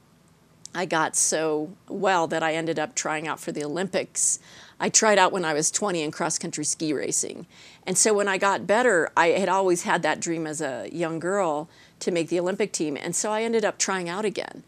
I 0.77 0.85
got 0.85 1.15
so 1.15 1.71
well 1.89 2.27
that 2.27 2.43
I 2.43 2.53
ended 2.53 2.77
up 2.77 2.93
trying 2.93 3.27
out 3.27 3.39
for 3.39 3.51
the 3.51 3.63
Olympics. 3.63 4.37
I 4.79 4.89
tried 4.89 5.17
out 5.17 5.31
when 5.31 5.43
I 5.43 5.53
was 5.53 5.71
20 5.71 6.03
in 6.03 6.11
cross 6.11 6.37
country 6.37 6.65
ski 6.65 6.93
racing. 6.93 7.47
And 7.87 7.97
so 7.97 8.13
when 8.13 8.27
I 8.27 8.37
got 8.37 8.67
better, 8.67 9.09
I 9.17 9.29
had 9.29 9.49
always 9.49 9.83
had 9.83 10.03
that 10.03 10.19
dream 10.19 10.45
as 10.45 10.61
a 10.61 10.87
young 10.91 11.17
girl 11.17 11.67
to 12.01 12.11
make 12.11 12.29
the 12.29 12.39
Olympic 12.39 12.73
team. 12.73 12.95
And 12.95 13.15
so 13.15 13.31
I 13.31 13.41
ended 13.41 13.65
up 13.65 13.79
trying 13.79 14.07
out 14.07 14.23
again 14.23 14.63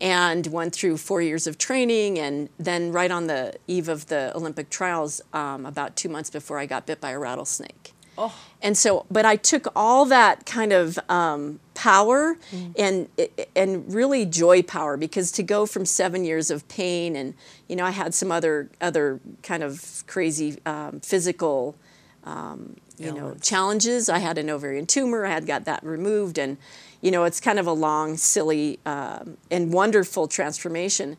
and 0.00 0.46
went 0.48 0.74
through 0.74 0.96
four 0.96 1.22
years 1.22 1.46
of 1.46 1.58
training. 1.58 2.18
And 2.18 2.48
then, 2.58 2.92
right 2.92 3.10
on 3.10 3.26
the 3.26 3.54
eve 3.66 3.88
of 3.88 4.06
the 4.06 4.32
Olympic 4.36 4.70
trials, 4.70 5.20
um, 5.32 5.66
about 5.66 5.96
two 5.96 6.08
months 6.08 6.30
before, 6.30 6.58
I 6.58 6.66
got 6.66 6.86
bit 6.86 7.00
by 7.00 7.10
a 7.10 7.18
rattlesnake. 7.18 7.92
Oh, 8.16 8.34
And 8.62 8.78
so, 8.78 9.06
but 9.10 9.24
I 9.24 9.36
took 9.36 9.66
all 9.74 10.04
that 10.04 10.46
kind 10.46 10.72
of 10.72 10.98
um, 11.08 11.58
power 11.74 12.36
and 12.78 13.08
and 13.56 13.92
really 13.92 14.24
joy 14.24 14.62
power 14.62 14.96
because 14.96 15.32
to 15.32 15.42
go 15.42 15.66
from 15.66 15.84
seven 15.84 16.24
years 16.24 16.50
of 16.50 16.66
pain 16.68 17.16
and 17.16 17.34
you 17.68 17.74
know 17.74 17.84
I 17.84 17.90
had 17.90 18.14
some 18.14 18.30
other 18.30 18.70
other 18.80 19.18
kind 19.42 19.64
of 19.64 20.04
crazy 20.06 20.58
um, 20.64 21.00
physical 21.00 21.74
um, 22.22 22.76
you 22.98 23.12
know 23.12 23.34
challenges. 23.40 24.08
I 24.08 24.18
had 24.18 24.38
an 24.38 24.48
ovarian 24.48 24.86
tumor. 24.86 25.26
I 25.26 25.30
had 25.30 25.46
got 25.46 25.64
that 25.64 25.84
removed, 25.84 26.38
and 26.38 26.56
you 27.04 27.10
know 27.10 27.24
it's 27.24 27.38
kind 27.38 27.58
of 27.58 27.66
a 27.66 27.72
long, 27.72 28.16
silly, 28.16 28.80
um, 28.86 29.36
and 29.50 29.72
wonderful 29.74 30.26
transformation. 30.26 31.18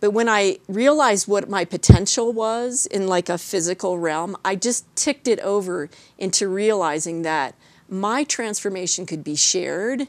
But 0.00 0.12
when 0.12 0.26
I 0.28 0.58
realized 0.68 1.28
what 1.28 1.50
my 1.50 1.66
potential 1.66 2.32
was 2.32 2.86
in 2.86 3.06
like 3.06 3.28
a 3.28 3.36
physical 3.36 3.98
realm, 3.98 4.36
I 4.42 4.56
just 4.56 4.84
ticked 4.96 5.28
it 5.28 5.38
over 5.40 5.90
into 6.16 6.48
realizing 6.48 7.22
that 7.22 7.54
my 7.90 8.24
transformation 8.24 9.04
could 9.04 9.22
be 9.22 9.36
shared 9.36 10.08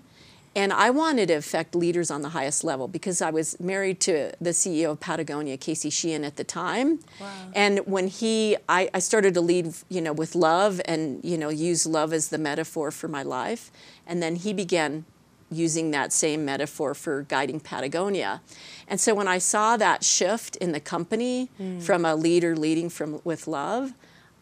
And 0.56 0.74
I 0.74 0.90
wanted 0.90 1.28
to 1.28 1.36
affect 1.36 1.76
leaders 1.76 2.10
on 2.10 2.22
the 2.22 2.30
highest 2.30 2.64
level 2.64 2.88
because 2.88 3.22
I 3.22 3.30
was 3.30 3.60
married 3.60 4.00
to 4.02 4.32
the 4.42 4.50
CEO 4.50 4.92
of 4.92 5.00
Patagonia, 5.00 5.58
Casey 5.58 5.90
Sheahan, 5.90 6.26
at 6.26 6.38
the 6.38 6.44
time. 6.44 7.00
Wow. 7.20 7.32
And 7.54 7.80
when 7.86 8.08
he, 8.08 8.58
I, 8.68 8.90
I 8.94 9.00
started 9.00 9.36
to 9.36 9.42
lead, 9.42 9.74
you 9.90 10.02
know, 10.02 10.12
with 10.12 10.36
love 10.36 10.82
and, 10.86 11.24
you 11.24 11.38
know, 11.38 11.50
use 11.50 11.86
love 11.86 12.14
as 12.14 12.30
the 12.30 12.40
metaphor 12.40 12.90
for 12.90 13.08
my 13.08 13.22
life. 13.22 13.72
And 14.08 14.24
then 14.24 14.38
he 14.38 14.54
began 14.54 15.06
using 15.52 15.92
that 15.92 16.14
same 16.14 16.46
metaphor 16.46 16.94
for 16.94 17.24
guiding 17.24 17.60
Patagonia. 17.60 18.42
And 18.88 19.00
so 19.00 19.14
when 19.14 19.28
I 19.28 19.38
saw 19.38 19.78
that 19.78 20.04
shift 20.04 20.56
in 20.58 20.72
the 20.72 20.80
company 20.80 21.50
hmm. 21.58 21.80
from 21.80 22.06
a 22.06 22.16
leader 22.16 22.56
leading 22.56 22.90
from 22.90 23.22
with 23.24 23.48
love, 23.48 23.94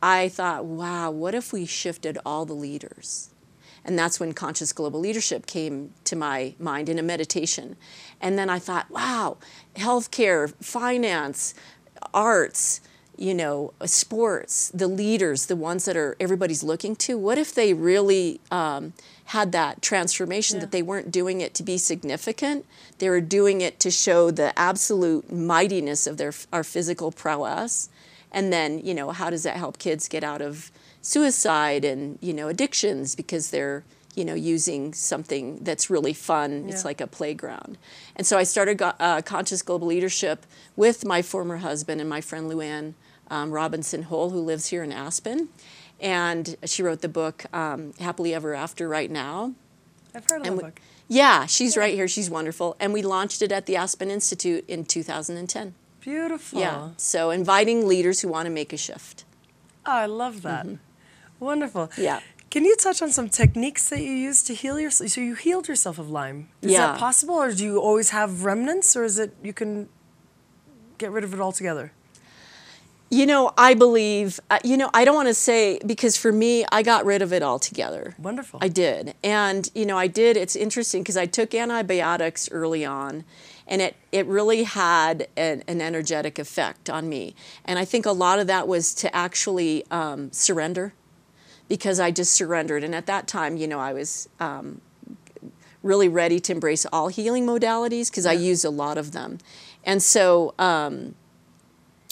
I 0.02 0.30
thought, 0.30 0.66
wow, 0.66 1.12
what 1.12 1.34
if 1.34 1.52
we 1.52 1.66
shifted 1.66 2.18
all 2.26 2.46
the 2.46 2.54
leaders? 2.54 3.30
And 3.88 3.98
that's 3.98 4.20
when 4.20 4.34
conscious 4.34 4.74
global 4.74 5.00
leadership 5.00 5.46
came 5.46 5.94
to 6.04 6.16
my 6.18 6.54
mind 6.60 6.90
in 6.90 7.00
a 7.00 7.04
meditation. 7.04 7.78
And 8.20 8.38
then 8.38 8.50
I 8.50 8.60
thought, 8.60 8.92
wow, 8.92 9.38
healthcare, 9.76 10.54
finance, 10.64 11.56
arts, 12.14 12.82
you 13.18 13.34
know, 13.34 13.74
sports, 13.86 14.70
the 14.74 14.88
leaders, 14.88 15.48
the 15.48 15.56
ones 15.56 15.86
that 15.86 15.96
are 15.98 16.16
everybody's 16.20 16.64
looking 16.64 16.96
to, 16.98 17.18
what 17.18 17.38
if 17.38 17.56
they 17.56 17.74
really 17.74 18.40
um, 18.52 18.94
had 19.26 19.52
that 19.54 19.82
transformation 19.82 20.58
Yeah. 20.58 20.62
that 20.62 20.72
they 20.72 20.84
weren't 20.84 21.10
doing 21.10 21.42
it 21.42 21.54
to 21.56 21.64
be 21.64 21.78
significant? 21.78 22.66
They 23.00 23.10
were 23.10 23.22
doing 23.22 23.62
it 23.62 23.80
to 23.80 23.90
show 23.90 24.30
the 24.32 24.58
absolute 24.60 25.32
mightiness 25.32 26.06
of 26.06 26.18
their 26.18 26.34
our 26.52 26.64
physical 26.64 27.12
prowess. 27.12 27.90
And 28.32 28.52
then, 28.52 28.80
you 28.86 28.94
know, 28.94 29.12
how 29.12 29.30
does 29.30 29.44
that 29.44 29.56
help 29.56 29.80
kids 29.80 30.08
get 30.08 30.24
out 30.24 30.42
of 30.42 30.72
suicide 31.08 31.86
and, 31.86 32.20
you 32.22 32.34
know, 32.34 32.50
addictions 32.50 33.16
because 33.16 33.50
they're, 33.50 33.86
you 34.14 34.26
know, 34.26 34.34
using 34.34 34.94
something 34.94 35.64
that's 35.64 35.90
really 35.90 36.12
fun. 36.12 36.66
It's 36.68 36.84
like 36.84 37.00
a 37.00 37.08
playground. 37.08 37.78
And 38.16 38.28
so 38.28 38.38
I 38.38 38.44
started 38.44 38.82
uh, 38.82 39.22
Conscious 39.22 39.62
Global 39.62 39.88
Leadership 39.88 40.46
with 40.76 41.06
my 41.06 41.22
former 41.22 41.58
husband 41.58 42.02
and 42.02 42.10
my 42.10 42.20
friend 42.20 42.52
Luann 42.52 42.94
um, 43.30 43.52
Robinson 43.52 44.04
Hull, 44.04 44.32
who 44.32 44.42
lives 44.42 44.68
here 44.68 44.84
in 44.84 44.92
Aspen. 44.92 45.48
And 46.02 46.58
she 46.66 46.84
wrote 46.84 47.02
the 47.02 47.10
book 47.10 47.46
um, 47.54 47.94
Happily 48.00 48.34
Ever 48.34 48.54
After 48.54 48.90
right 48.90 49.10
now. 49.10 49.54
I've 50.14 50.26
heard 50.30 50.42
of 50.42 50.48
And 50.48 50.58
the 50.58 50.64
book. 50.64 50.82
Yeah, 51.08 51.46
she's 51.46 51.78
right 51.78 51.94
here. 51.94 52.10
She's 52.10 52.30
wonderful. 52.30 52.76
And 52.82 52.92
we 52.92 53.02
launched 53.02 53.42
it 53.42 53.54
at 53.54 53.66
the 53.66 53.78
Aspen 53.78 54.12
Institute 54.12 54.66
in 54.68 54.84
2010. 54.84 55.74
Beautiful. 56.02 56.60
Yeah. 56.60 56.90
So 56.98 57.30
inviting 57.30 57.88
leaders 57.88 58.22
who 58.22 58.28
want 58.28 58.46
to 58.46 58.52
make 58.52 58.74
a 58.74 58.78
shift. 58.78 59.24
Oh, 59.86 59.92
I 59.94 60.06
love 60.06 60.42
that. 60.42 60.68
Wonderful. 61.40 61.92
Yeah. 61.98 62.20
Can 62.50 62.64
you 62.64 62.76
touch 62.78 63.02
on 63.02 63.12
some 63.12 63.30
techniques 63.30 63.90
that 63.90 64.02
you 64.02 64.12
use 64.12 64.42
to 64.44 64.54
heal 64.54 64.80
yourself? 64.80 65.12
So 65.12 65.22
you 65.22 65.36
healed 65.36 65.68
yourself 65.68 66.00
of 66.00 66.10
Lyme. 66.10 66.50
Is 66.62 66.72
Yeah. 66.72 66.88
that 66.88 67.00
possible, 67.00 67.36
or 67.36 67.52
do 67.54 67.64
you 67.64 67.78
always 67.80 68.10
have 68.12 68.46
remnants, 68.46 68.96
or 68.96 69.04
is 69.04 69.20
it 69.20 69.36
you 69.44 69.54
can 69.54 69.90
get 70.98 71.12
rid 71.12 71.24
of 71.24 71.34
it 71.34 71.40
altogether? 71.40 71.92
You 73.10 73.26
know, 73.26 73.52
I 73.58 73.74
believe, 73.74 74.40
uh, 74.50 74.60
you 74.66 74.76
know, 74.76 74.90
I 74.94 75.06
don't 75.06 75.16
want 75.16 75.30
to 75.30 75.34
say, 75.34 75.80
because 75.86 76.18
for 76.18 76.32
me, 76.32 76.66
I 76.74 76.84
got 76.84 77.06
rid 77.06 77.22
of 77.22 77.32
it 77.32 77.42
altogether. 77.42 78.16
Wonderful. 78.18 78.60
I 78.62 78.68
did. 78.68 79.14
And, 79.24 79.70
you 79.74 79.86
know, 79.86 79.98
I 79.98 80.08
did. 80.08 80.36
It's 80.36 80.58
interesting 80.58 81.04
because 81.04 81.16
I 81.16 81.26
took 81.26 81.54
antibiotics 81.56 82.50
early 82.52 82.84
on 82.84 83.24
and 83.66 83.82
it, 83.82 83.96
it 84.12 84.26
really 84.26 84.64
had 84.64 85.30
an, 85.38 85.64
an 85.70 85.80
energetic 85.80 86.38
effect 86.38 86.90
on 86.90 87.08
me. 87.08 87.34
And 87.64 87.80
I 87.80 87.86
think 87.86 88.06
a 88.06 88.12
lot 88.12 88.40
of 88.40 88.48
that 88.48 88.68
was 88.68 88.94
to 88.96 89.16
actually 89.16 89.86
um, 89.90 90.30
surrender 90.34 90.94
because 91.68 92.00
I 92.00 92.12
just 92.12 92.34
surrendered. 92.34 92.84
And 92.84 92.96
at 92.96 93.06
that 93.08 93.28
time, 93.28 93.58
you 93.58 93.68
know, 93.68 93.80
I 93.80 93.94
was 93.94 94.30
um, 94.40 94.82
really 95.84 96.08
ready 96.08 96.40
to 96.40 96.52
embrace 96.52 96.86
all 96.92 97.08
healing 97.08 97.46
modalities 97.46 98.10
because 98.10 98.26
I 98.26 98.34
used 98.34 98.66
a 98.66 98.70
lot 98.70 98.98
of 98.98 99.12
them. 99.12 99.40
And 99.84 100.02
so, 100.02 100.54
um, 100.60 101.16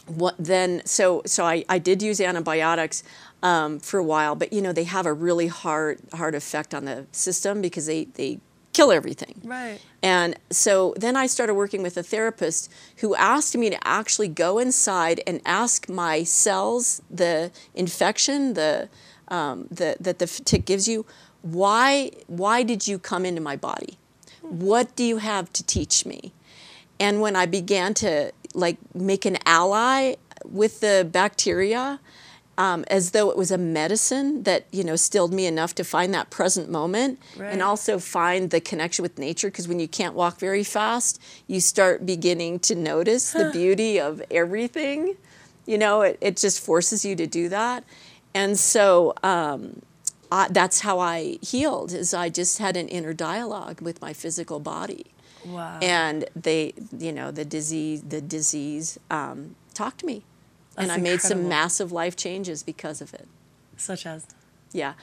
what 0.08 0.36
then 0.38 0.82
so 0.86 1.24
so 1.26 1.46
I, 1.46 1.66
I 1.68 1.80
did 1.80 2.04
use 2.04 2.22
antibiotics 2.22 3.04
um, 3.42 3.80
for 3.80 4.00
a 4.00 4.04
while 4.04 4.36
but 4.36 4.54
you 4.54 4.62
know 4.62 4.72
they 4.72 4.84
have 4.84 5.08
a 5.08 5.14
really 5.14 5.48
hard 5.48 6.00
hard 6.14 6.36
effect 6.36 6.76
on 6.76 6.86
the 6.86 7.08
system 7.12 7.60
because 7.62 7.88
they 7.88 8.06
they 8.06 8.40
kill 8.72 8.92
everything 8.92 9.42
Right. 9.44 9.80
and 10.04 10.38
so 10.52 10.94
then 10.98 11.16
I 11.16 11.26
started 11.28 11.56
working 11.56 11.82
with 11.82 11.98
a 11.98 12.04
therapist 12.04 12.72
who 12.98 13.16
asked 13.16 13.58
me 13.58 13.70
to 13.72 13.88
actually 13.88 14.28
go 14.28 14.60
inside 14.60 15.22
and 15.26 15.42
ask 15.46 15.90
my 15.90 16.24
cells, 16.24 17.02
the 17.10 17.52
infection, 17.74 18.54
the, 18.54 18.90
um, 19.29 19.67
the 19.72 19.96
that 20.00 20.20
the 20.20 20.27
tick 20.27 20.65
gives 20.65 20.88
you, 20.88 21.05
why 21.41 22.12
why 22.27 22.63
did 22.63 22.88
you 22.88 23.00
come 23.00 23.25
into 23.25 23.41
my 23.41 23.55
body? 23.55 23.98
What 24.41 24.96
do 24.96 25.03
you 25.03 25.17
have 25.17 25.51
to 25.53 25.63
teach 25.63 26.05
me? 26.05 26.32
And 27.00 27.20
when 27.22 27.36
I 27.36 27.46
began 27.46 27.94
to 27.96 28.32
like 28.53 28.77
make 28.94 29.25
an 29.25 29.38
ally 29.46 30.15
with 30.46 30.79
the 30.79 31.08
bacteria, 31.12 32.00
um, 32.58 32.86
as 32.88 33.12
though 33.12 33.29
it 33.32 33.38
was 33.38 33.51
a 33.51 33.58
medicine 33.58 34.44
that 34.44 34.65
you 34.72 34.84
know 34.84 34.96
stilled 34.96 35.34
me 35.34 35.46
enough 35.46 35.75
to 35.75 35.84
find 35.84 36.13
that 36.13 36.29
present 36.29 36.70
moment 36.70 37.20
Right. 37.36 37.51
and 37.51 37.62
also 37.62 38.00
find 38.00 38.50
the 38.51 38.62
connection 38.62 39.03
with 39.03 39.17
nature 39.20 39.48
because 39.50 39.67
when 39.67 39.79
you 39.79 39.88
can't 39.88 40.13
walk 40.15 40.39
very 40.39 40.63
fast 40.63 41.20
you 41.48 41.60
start 41.60 42.05
beginning 42.05 42.60
to 42.60 42.75
notice 42.75 43.34
the 43.34 43.50
beauty 43.51 44.00
of 44.00 44.22
everything 44.32 45.17
you 45.65 45.77
know 45.77 46.01
it, 46.03 46.17
it 46.22 46.38
just 46.38 46.63
forces 46.63 47.03
you 47.03 47.13
to 47.17 47.27
do 47.27 47.50
that 47.50 47.84
and 48.36 48.60
so 48.60 49.13
um, 49.24 49.82
I, 50.32 50.48
that's 50.51 50.82
how 50.82 51.00
i 51.00 51.38
healed 51.42 51.92
is 51.94 52.13
i 52.13 52.30
just 52.30 52.58
had 52.60 52.75
an 52.77 52.88
inner 52.89 53.13
dialogue 53.13 53.82
with 53.82 54.01
my 54.01 54.13
physical 54.13 54.60
body 54.60 55.06
Wow. 55.46 55.77
and 55.82 56.25
they 56.36 56.74
you 56.98 57.12
know 57.12 57.30
the 57.32 57.46
disease 57.46 58.01
the 58.01 58.22
disease 58.22 59.00
um, 59.12 59.56
talked 59.74 60.00
to 60.00 60.06
me 60.06 60.24
and 60.77 60.89
That's 60.89 61.00
i 61.00 61.01
made 61.01 61.22
some 61.22 61.48
massive 61.48 61.92
life 61.92 62.15
changes 62.15 62.63
because 62.63 63.00
of 63.01 63.13
it 63.13 63.27
Such 63.77 64.06
as. 64.06 64.25
Yeah. 64.72 64.94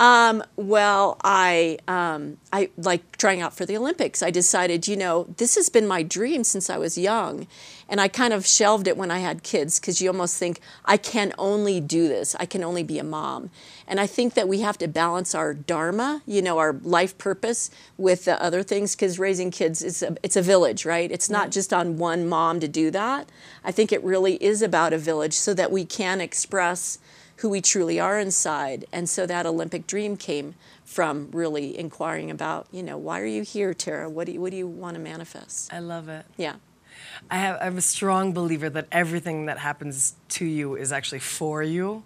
Um, 0.00 0.42
well, 0.56 1.18
I 1.22 1.76
um, 1.86 2.38
I 2.54 2.70
like 2.78 3.18
trying 3.18 3.42
out 3.42 3.54
for 3.54 3.66
the 3.66 3.76
Olympics. 3.76 4.22
I 4.22 4.30
decided, 4.30 4.88
you 4.88 4.96
know, 4.96 5.26
this 5.36 5.56
has 5.56 5.68
been 5.68 5.86
my 5.86 6.02
dream 6.02 6.42
since 6.42 6.70
I 6.70 6.78
was 6.78 6.96
young, 6.96 7.46
and 7.86 8.00
I 8.00 8.08
kind 8.08 8.32
of 8.32 8.46
shelved 8.46 8.88
it 8.88 8.96
when 8.96 9.10
I 9.10 9.18
had 9.18 9.42
kids 9.42 9.78
because 9.78 10.00
you 10.00 10.08
almost 10.08 10.38
think 10.38 10.60
I 10.86 10.96
can 10.96 11.34
only 11.36 11.82
do 11.82 12.08
this. 12.08 12.34
I 12.40 12.46
can 12.46 12.64
only 12.64 12.82
be 12.82 12.98
a 12.98 13.04
mom, 13.04 13.50
and 13.86 14.00
I 14.00 14.06
think 14.06 14.32
that 14.34 14.48
we 14.48 14.62
have 14.62 14.78
to 14.78 14.88
balance 14.88 15.34
our 15.34 15.52
dharma, 15.52 16.22
you 16.26 16.40
know, 16.40 16.56
our 16.56 16.72
life 16.82 17.18
purpose 17.18 17.70
with 17.98 18.24
the 18.24 18.42
other 18.42 18.62
things 18.62 18.96
because 18.96 19.18
raising 19.18 19.50
kids 19.50 19.82
is 19.82 20.02
a, 20.02 20.16
it's 20.22 20.36
a 20.36 20.42
village, 20.42 20.86
right? 20.86 21.12
It's 21.12 21.28
not 21.28 21.50
just 21.50 21.74
on 21.74 21.98
one 21.98 22.26
mom 22.26 22.58
to 22.60 22.68
do 22.68 22.90
that. 22.92 23.28
I 23.62 23.70
think 23.70 23.92
it 23.92 24.02
really 24.02 24.42
is 24.42 24.62
about 24.62 24.94
a 24.94 24.98
village 24.98 25.34
so 25.34 25.52
that 25.52 25.70
we 25.70 25.84
can 25.84 26.22
express 26.22 26.98
who 27.40 27.48
we 27.48 27.60
truly 27.60 27.98
are 27.98 28.18
inside. 28.18 28.84
And 28.92 29.08
so 29.08 29.26
that 29.26 29.46
Olympic 29.46 29.86
dream 29.86 30.16
came 30.16 30.54
from 30.84 31.28
really 31.32 31.78
inquiring 31.78 32.30
about, 32.30 32.66
you 32.70 32.82
know, 32.82 32.98
why 32.98 33.20
are 33.20 33.26
you 33.26 33.42
here, 33.42 33.72
Tara? 33.72 34.08
What 34.08 34.26
do 34.26 34.32
you, 34.32 34.40
what 34.40 34.50
do 34.50 34.56
you 34.56 34.66
want 34.66 34.94
to 34.94 35.00
manifest? 35.00 35.72
I 35.72 35.78
love 35.78 36.08
it. 36.08 36.26
Yeah. 36.36 36.56
I 37.30 37.36
have 37.36 37.58
I'm 37.60 37.78
a 37.78 37.82
strong 37.82 38.32
believer 38.32 38.68
that 38.70 38.86
everything 38.92 39.46
that 39.46 39.58
happens 39.58 40.14
to 40.30 40.44
you 40.44 40.76
is 40.76 40.92
actually 40.92 41.20
for 41.20 41.62
you. 41.62 42.02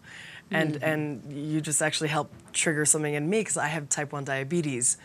And 0.50 0.74
mm-hmm. 0.74 0.84
and 0.84 1.32
you 1.32 1.60
just 1.60 1.82
actually 1.82 2.08
help 2.08 2.30
trigger 2.52 2.84
something 2.84 3.14
in 3.14 3.28
me 3.28 3.40
because 3.40 3.56
I 3.56 3.66
have 3.66 3.88
type 3.88 4.12
1 4.12 4.24
diabetes. 4.24 4.98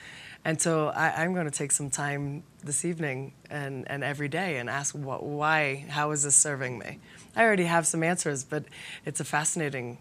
And 0.46 0.62
so 0.62 0.88
I, 0.90 1.24
I'm 1.24 1.34
going 1.34 1.46
to 1.46 1.52
take 1.52 1.72
some 1.72 1.90
time 1.90 2.44
this 2.64 2.86
evening 2.86 3.34
and, 3.50 3.90
and 3.90 4.04
every 4.04 4.28
day 4.28 4.58
and 4.58 4.70
ask 4.70 4.96
what, 4.96 5.24
why, 5.24 5.86
how 5.90 6.12
is 6.12 6.24
this 6.24 6.36
serving 6.36 6.80
me? 6.80 7.00
I 7.36 7.44
already 7.44 7.66
have 7.66 7.86
some 7.86 8.04
answers, 8.04 8.44
but 8.44 8.66
it's 9.06 9.20
a 9.20 9.26
fascinating, 9.26 9.98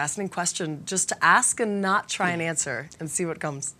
fascinating 0.00 0.32
question 0.40 0.82
just 0.86 1.08
to 1.10 1.16
ask 1.24 1.60
and 1.60 1.82
not 1.82 2.08
try 2.08 2.30
and 2.30 2.40
answer 2.40 2.88
and 2.98 3.10
see 3.10 3.26
what 3.26 3.38
comes. 3.38 3.74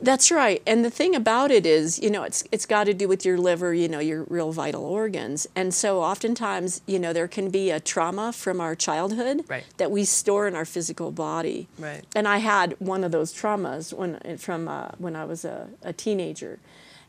That's 0.00 0.30
right. 0.30 0.60
And 0.66 0.84
the 0.84 0.90
thing 0.90 1.14
about 1.14 1.50
it 1.50 1.64
is, 1.66 1.98
you 2.04 2.10
know, 2.14 2.22
it's 2.28 2.42
it's 2.54 2.66
got 2.66 2.84
to 2.84 2.94
do 2.94 3.06
with 3.12 3.24
your 3.24 3.38
liver, 3.48 3.70
you 3.74 3.88
know, 3.88 3.98
your 4.10 4.22
real 4.36 4.50
vital 4.52 4.84
organs. 4.84 5.46
And 5.54 5.74
so 5.74 5.88
oftentimes, 6.02 6.80
you 6.86 6.98
know, 6.98 7.12
there 7.12 7.28
can 7.28 7.50
be 7.50 7.70
a 7.70 7.80
trauma 7.80 8.32
from 8.32 8.60
our 8.60 8.74
childhood 8.74 9.36
Right. 9.48 9.64
that 9.76 9.90
we 9.90 10.04
store 10.04 10.48
in 10.48 10.54
our 10.60 10.64
physical 10.64 11.10
body. 11.12 11.66
Right. 11.78 12.02
And 12.16 12.26
I 12.26 12.38
had 12.38 12.74
one 12.78 13.02
of 13.06 13.10
those 13.12 13.30
traumas 13.40 13.92
when 13.92 14.38
from 14.38 14.68
uh, 14.68 14.88
when 15.04 15.14
I 15.16 15.24
was 15.24 15.44
a, 15.44 15.68
a 15.82 15.92
teenager. 15.92 16.58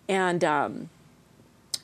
And 0.07 0.43
um, 0.43 0.89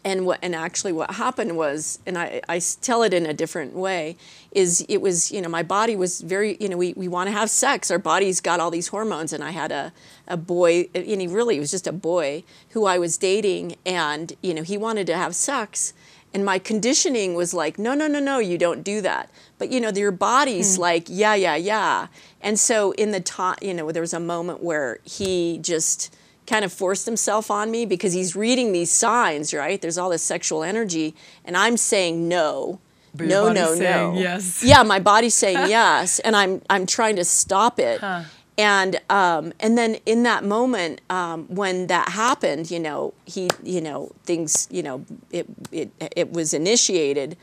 and 0.08 0.26
what 0.26 0.40
and 0.42 0.56
actually 0.56 0.94
what 0.94 1.12
happened 1.12 1.58
was 1.58 2.00
and 2.06 2.18
I, 2.18 2.40
I 2.48 2.60
tell 2.60 3.04
it 3.04 3.14
in 3.14 3.26
a 3.26 3.34
different 3.34 3.74
way 3.74 4.16
is 4.54 4.86
it 4.88 5.02
was 5.02 5.34
you 5.34 5.42
know 5.42 5.50
my 5.50 5.64
body 5.64 5.98
was 5.98 6.22
very 6.22 6.56
you 6.62 6.70
know 6.70 6.78
we, 6.78 6.94
we 6.94 7.10
want 7.10 7.28
to 7.28 7.34
have 7.34 7.50
sex. 7.50 7.92
Our 7.92 8.00
body's 8.00 8.40
got 8.40 8.62
all 8.62 8.72
these 8.72 8.88
hormones 8.88 9.34
and 9.34 9.44
i 9.44 9.52
had 9.52 9.72
a, 9.74 9.92
a 10.26 10.38
boy 10.38 10.88
and 10.96 11.22
he 11.22 11.28
really 11.28 11.60
was 11.60 11.72
just 11.72 11.88
a 11.88 11.92
boy 11.92 12.46
who 12.70 12.86
i 12.86 12.98
was 12.98 13.18
dating 13.18 13.76
and 13.86 14.32
you 14.42 14.54
know 14.54 14.64
he 14.64 14.78
wanted 14.78 15.08
to 15.08 15.18
have 15.18 15.36
sex. 15.36 15.94
And 16.34 16.46
my 16.46 16.58
conditioning 16.58 17.34
was 17.34 17.54
like 17.54 17.78
no 17.78 17.94
no 17.94 18.08
no 18.08 18.22
no 18.22 18.40
you 18.40 18.58
don't 18.58 18.84
do 18.84 19.02
that. 19.02 19.30
But 19.58 19.72
you 19.74 19.82
know 19.82 19.90
your 19.90 20.12
body's 20.12 20.78
hmm. 20.78 20.84
like 20.84 21.08
yeah 21.10 21.36
yeah 21.36 21.58
yeah. 21.58 22.08
And 22.40 22.58
so 22.58 22.92
in 22.92 23.12
the 23.12 23.20
time 23.20 23.58
you 23.62 23.74
know 23.74 23.92
there 23.92 24.02
was 24.02 24.14
a 24.14 24.22
moment 24.22 24.64
where 24.64 25.00
he 25.04 25.58
just 25.58 26.16
kind 26.48 26.66
of 26.66 26.74
forced 26.74 27.06
himself 27.06 27.51
on 27.51 27.70
me 27.70 27.86
because 27.86 28.13
he's 28.13 28.36
reading 28.36 28.72
these 28.72 28.92
signs, 28.92 29.54
right? 29.54 29.80
There's 29.82 29.98
all 29.98 30.10
this 30.10 30.24
sexual 30.24 30.63
energy, 30.63 31.13
and 31.46 31.56
I'm 31.56 31.77
saying 31.77 32.27
no. 32.27 32.80
But 33.13 33.27
no, 33.27 33.51
no, 33.51 33.74
no. 33.75 34.13
yes. 34.16 34.63
Yeah, 34.66 34.84
my 34.84 35.00
body's 35.00 35.34
saying 35.34 35.58
yes, 35.70 36.20
and 36.20 36.36
I'm 36.36 36.62
I'm 36.70 36.86
trying 36.86 37.18
to 37.18 37.25
stop 37.25 37.80
it. 37.80 38.00
Huh. 38.00 38.24
And 38.58 39.00
um, 39.10 39.54
and 39.60 39.77
then 39.77 39.98
in 40.06 40.24
that 40.24 40.44
moment 40.44 41.01
um, 41.10 41.46
when 41.48 41.88
that 41.88 42.10
happened, 42.10 42.72
you 42.72 42.80
know, 42.80 43.13
he, 43.25 43.50
you 43.62 43.82
know, 43.82 44.12
things, 44.24 44.68
you 44.72 44.82
know, 44.82 45.06
it 45.32 45.46
it 45.72 45.92
it 46.16 46.32
was 46.32 46.54
initiated. 46.54 47.38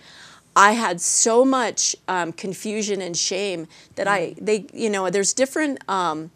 I 0.56 0.72
had 0.72 1.00
so 1.00 1.44
much 1.44 1.96
um, 2.06 2.32
confusion 2.32 3.00
and 3.00 3.16
shame 3.16 3.66
that 3.96 4.08
I 4.08 4.34
they 4.40 4.66
you 4.72 4.90
know 4.90 5.08
there's 5.10 5.32
different 5.32 5.88
um, 5.88 6.30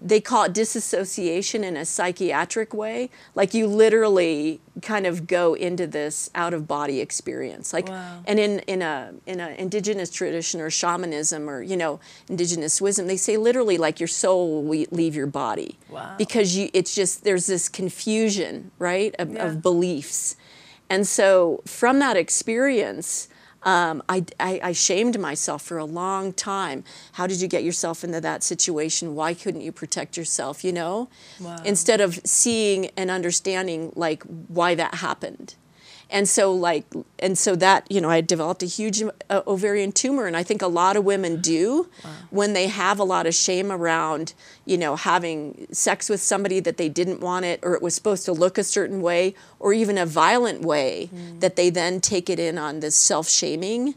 they 0.00 0.20
call 0.20 0.44
it 0.44 0.52
disassociation 0.52 1.64
in 1.64 1.76
a 1.76 1.84
psychiatric 1.84 2.72
way. 2.72 3.10
Like 3.34 3.54
you 3.54 3.66
literally 3.66 4.60
kind 4.82 5.04
of 5.04 5.26
go 5.26 5.54
into 5.54 5.86
this 5.88 6.30
out 6.34 6.54
of 6.54 6.68
body 6.68 7.00
experience. 7.00 7.72
Like 7.72 7.88
Wow. 7.88 8.22
and 8.26 8.38
in 8.38 8.60
in 8.60 8.82
a 8.82 9.14
in 9.26 9.40
a 9.40 9.48
indigenous 9.58 10.10
tradition 10.10 10.60
or 10.60 10.70
shamanism 10.70 11.50
or 11.50 11.60
you 11.62 11.76
know 11.76 11.98
indigenous 12.28 12.80
wisdom, 12.80 13.08
they 13.08 13.16
say 13.16 13.36
literally 13.36 13.76
like 13.76 13.98
your 13.98 14.06
soul 14.06 14.52
will 14.52 14.62
we- 14.62 14.86
leave 14.92 15.16
your 15.16 15.26
body. 15.26 15.76
Wow. 15.90 16.14
Because 16.18 16.56
you 16.56 16.70
it's 16.72 16.94
just 16.94 17.24
there's 17.24 17.46
this 17.46 17.68
confusion, 17.68 18.70
right, 18.78 19.12
of, 19.18 19.32
Yeah. 19.32 19.46
of 19.46 19.60
beliefs. 19.62 20.36
And 20.88 21.08
so 21.08 21.62
from 21.66 21.98
that 21.98 22.16
experience, 22.16 23.26
um, 23.64 24.02
I, 24.08 24.24
I, 24.38 24.60
I 24.62 24.72
shamed 24.72 25.18
myself 25.18 25.62
for 25.62 25.78
a 25.78 25.84
long 25.84 26.32
time. 26.32 26.84
How 27.12 27.26
did 27.26 27.40
you 27.40 27.48
get 27.48 27.64
yourself 27.64 28.04
into 28.04 28.20
that 28.20 28.42
situation? 28.42 29.14
Why 29.14 29.34
couldn't 29.34 29.62
you 29.62 29.72
protect 29.72 30.16
yourself, 30.16 30.64
you 30.64 30.72
know? 30.72 31.08
Wow. 31.40 31.56
Instead 31.64 32.00
of 32.00 32.20
seeing 32.24 32.90
and 32.96 33.10
understanding 33.10 33.92
like 33.96 34.22
why 34.22 34.74
that 34.74 34.96
happened. 34.96 35.56
And 36.14 36.28
so 36.28 36.52
like 36.52 36.86
and 37.18 37.36
so 37.36 37.56
that, 37.56 37.90
you 37.90 38.00
know, 38.00 38.08
I 38.08 38.20
developed 38.20 38.62
a 38.62 38.66
huge 38.66 39.02
uh, 39.02 39.42
ovarian 39.48 39.90
tumor 39.90 40.26
and 40.26 40.36
I 40.36 40.44
think 40.44 40.62
a 40.62 40.68
lot 40.68 40.96
of 40.96 41.04
women 41.04 41.40
do 41.40 41.88
when 42.30 42.52
they 42.52 42.68
have 42.68 43.00
a 43.00 43.04
lot 43.04 43.26
of 43.26 43.34
shame 43.34 43.72
around, 43.72 44.32
you 44.64 44.78
know, 44.78 44.94
having 44.94 45.66
sex 45.72 46.08
with 46.08 46.22
somebody 46.22 46.60
that 46.60 46.76
they 46.76 46.88
didn't 46.88 47.18
want 47.18 47.46
it 47.46 47.58
or 47.64 47.74
it 47.74 47.82
was 47.82 47.96
supposed 47.96 48.24
to 48.26 48.32
look 48.32 48.58
a 48.58 48.62
certain 48.62 49.02
way 49.02 49.34
or 49.58 49.72
even 49.72 49.98
a 49.98 50.06
violent 50.06 50.62
way 50.62 51.10
that 51.40 51.56
they 51.56 51.68
then 51.68 52.00
take 52.00 52.30
it 52.30 52.38
in 52.38 52.58
on 52.58 52.78
this 52.78 52.94
self-shaming. 52.94 53.96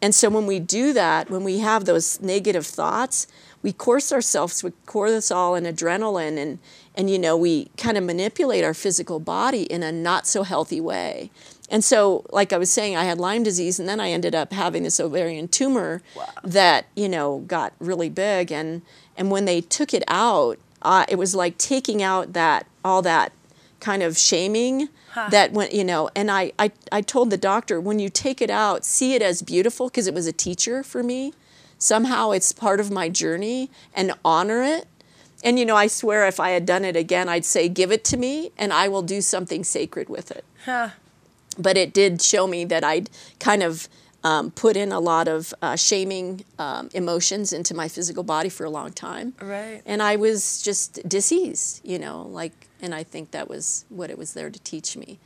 And 0.00 0.14
so 0.14 0.30
when 0.30 0.46
we 0.46 0.60
do 0.60 0.94
that, 0.94 1.28
when 1.28 1.44
we 1.44 1.58
have 1.58 1.84
those 1.84 2.18
negative 2.22 2.66
thoughts, 2.66 3.26
we 3.62 3.72
course 3.72 4.12
ourselves 4.12 4.62
with 4.62 4.72
cortisol 4.86 5.58
and 5.58 5.66
adrenaline 5.66 6.38
and 6.38 6.58
and 6.94 7.08
you 7.08 7.18
know, 7.18 7.36
we 7.36 7.70
kind 7.76 7.96
of 7.96 8.02
manipulate 8.02 8.64
our 8.64 8.74
physical 8.74 9.20
body 9.20 9.62
in 9.62 9.84
a 9.84 9.92
not 9.92 10.26
so 10.26 10.42
healthy 10.42 10.80
way. 10.80 11.30
And 11.70 11.84
so, 11.84 12.24
like 12.30 12.52
I 12.52 12.58
was 12.58 12.70
saying, 12.70 12.96
I 12.96 13.04
had 13.04 13.18
Lyme 13.18 13.42
disease, 13.42 13.78
and 13.78 13.88
then 13.88 14.00
I 14.00 14.10
ended 14.10 14.34
up 14.34 14.52
having 14.52 14.84
this 14.84 14.98
ovarian 14.98 15.48
tumor 15.48 16.00
that 16.42 16.86
you 16.96 17.08
know 17.08 17.40
got 17.46 17.74
really 17.78 18.08
big. 18.08 18.50
And 18.50 18.82
and 19.16 19.30
when 19.30 19.44
they 19.44 19.60
took 19.60 19.92
it 19.92 20.04
out, 20.08 20.58
uh, 20.82 21.04
it 21.08 21.16
was 21.16 21.34
like 21.34 21.58
taking 21.58 22.02
out 22.02 22.32
that 22.32 22.66
all 22.84 23.02
that 23.02 23.32
kind 23.80 24.02
of 24.02 24.18
shaming 24.18 24.88
that 25.30 25.52
went 25.52 25.72
you 25.72 25.84
know 25.84 26.08
and 26.14 26.30
I, 26.30 26.52
I 26.58 26.70
i 26.92 27.00
told 27.00 27.30
the 27.30 27.36
doctor 27.36 27.80
when 27.80 27.98
you 27.98 28.08
take 28.08 28.40
it 28.40 28.50
out 28.50 28.84
see 28.84 29.14
it 29.14 29.22
as 29.22 29.42
beautiful 29.42 29.88
because 29.88 30.06
it 30.06 30.14
was 30.14 30.26
a 30.26 30.32
teacher 30.32 30.82
for 30.82 31.02
me. 31.02 31.32
Somehow 31.78 32.32
it's 32.32 32.50
part 32.50 32.80
of 32.80 32.90
my 32.90 33.08
journey 33.08 33.70
and 33.94 34.12
honor 34.24 34.62
it. 34.62 34.86
And 35.44 35.58
you 35.58 35.64
know 35.64 35.76
i 35.76 35.86
swear 35.86 36.26
if 36.26 36.40
i 36.40 36.50
had 36.50 36.66
done 36.66 36.84
it 36.84 36.96
again 36.96 37.28
i'd 37.28 37.44
say 37.44 37.68
give 37.68 37.92
it 37.92 38.04
to 38.04 38.16
me 38.16 38.50
and 38.58 38.72
i 38.72 38.88
will 38.88 39.02
do 39.02 39.20
something 39.20 39.62
sacred 39.64 40.08
with 40.08 40.30
it. 40.30 40.44
Huh. 40.64 40.90
But 41.58 41.76
it 41.76 41.92
did 41.92 42.22
show 42.22 42.46
me 42.46 42.64
that 42.66 42.84
I'd 42.84 43.10
kind 43.38 43.62
of 43.62 43.88
um, 44.24 44.50
put 44.50 44.76
in 44.76 44.92
a 44.92 45.00
lot 45.00 45.28
of 45.28 45.54
uh, 45.62 45.76
shaming 45.76 46.44
um, 46.58 46.88
emotions 46.92 47.52
into 47.52 47.74
my 47.74 47.88
physical 47.88 48.22
body 48.22 48.48
for 48.48 48.64
a 48.64 48.70
long 48.70 48.92
time. 48.92 49.34
Right. 49.40 49.82
And 49.86 50.02
I 50.02 50.16
was 50.16 50.62
just 50.62 51.08
diseased, 51.08 51.80
you 51.84 51.98
know, 51.98 52.22
like, 52.22 52.52
and 52.82 52.94
I 52.94 53.04
think 53.04 53.30
that 53.30 53.48
was 53.48 53.84
what 53.88 54.10
it 54.10 54.18
was 54.18 54.34
there 54.34 54.50
to 54.50 54.58
teach 54.60 54.96
me. 54.96 55.18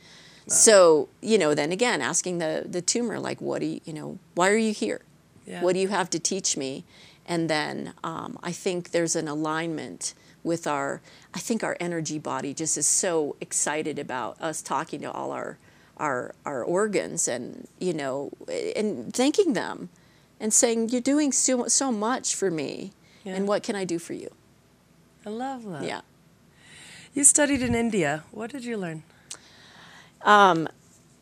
So, 0.45 1.07
you 1.21 1.37
know, 1.37 1.53
then 1.53 1.71
again, 1.71 2.01
asking 2.01 2.39
the, 2.39 2.65
the 2.65 2.81
tumor, 2.81 3.17
like, 3.17 3.39
what 3.39 3.59
do 3.61 3.65
you, 3.65 3.79
you 3.85 3.93
know, 3.93 4.19
why 4.35 4.49
are 4.49 4.57
you 4.57 4.73
here? 4.73 5.01
Yeah. 5.45 5.61
What 5.61 5.73
do 5.73 5.79
you 5.79 5.87
have 5.87 6.09
to 6.09 6.19
teach 6.19 6.57
me? 6.57 6.83
And 7.25 7.49
then 7.49 7.93
um, 8.03 8.37
I 8.43 8.51
think 8.51 8.91
there's 8.91 9.15
an 9.15 9.29
alignment 9.29 10.13
with 10.43 10.67
our, 10.67 11.01
I 11.33 11.39
think 11.39 11.63
our 11.63 11.77
energy 11.79 12.19
body 12.19 12.53
just 12.53 12.77
is 12.77 12.85
so 12.85 13.37
excited 13.39 13.97
about 13.97 14.39
us 14.41 14.61
talking 14.61 14.99
to 15.01 15.11
all 15.11 15.31
our, 15.31 15.57
our, 16.03 16.35
our 16.45 16.61
organs 16.63 17.27
and, 17.29 17.67
you 17.79 17.93
know, 17.93 18.29
and 18.75 19.13
thanking 19.13 19.53
them 19.53 19.89
and 20.39 20.53
saying, 20.53 20.89
you're 20.89 21.07
doing 21.15 21.31
so, 21.31 21.67
so 21.67 21.91
much 21.91 22.35
for 22.35 22.51
me. 22.51 22.91
Yeah. 23.23 23.35
And 23.35 23.47
what 23.47 23.63
can 23.63 23.75
I 23.75 23.85
do 23.85 23.99
for 23.99 24.13
you? 24.13 24.29
I 25.25 25.29
love 25.29 25.63
that. 25.71 25.83
Yeah. 25.83 26.01
You 27.13 27.23
studied 27.23 27.61
in 27.61 27.73
India. 27.73 28.23
What 28.31 28.51
did 28.51 28.65
you 28.65 28.75
learn? 28.75 29.03
Um, 30.23 30.67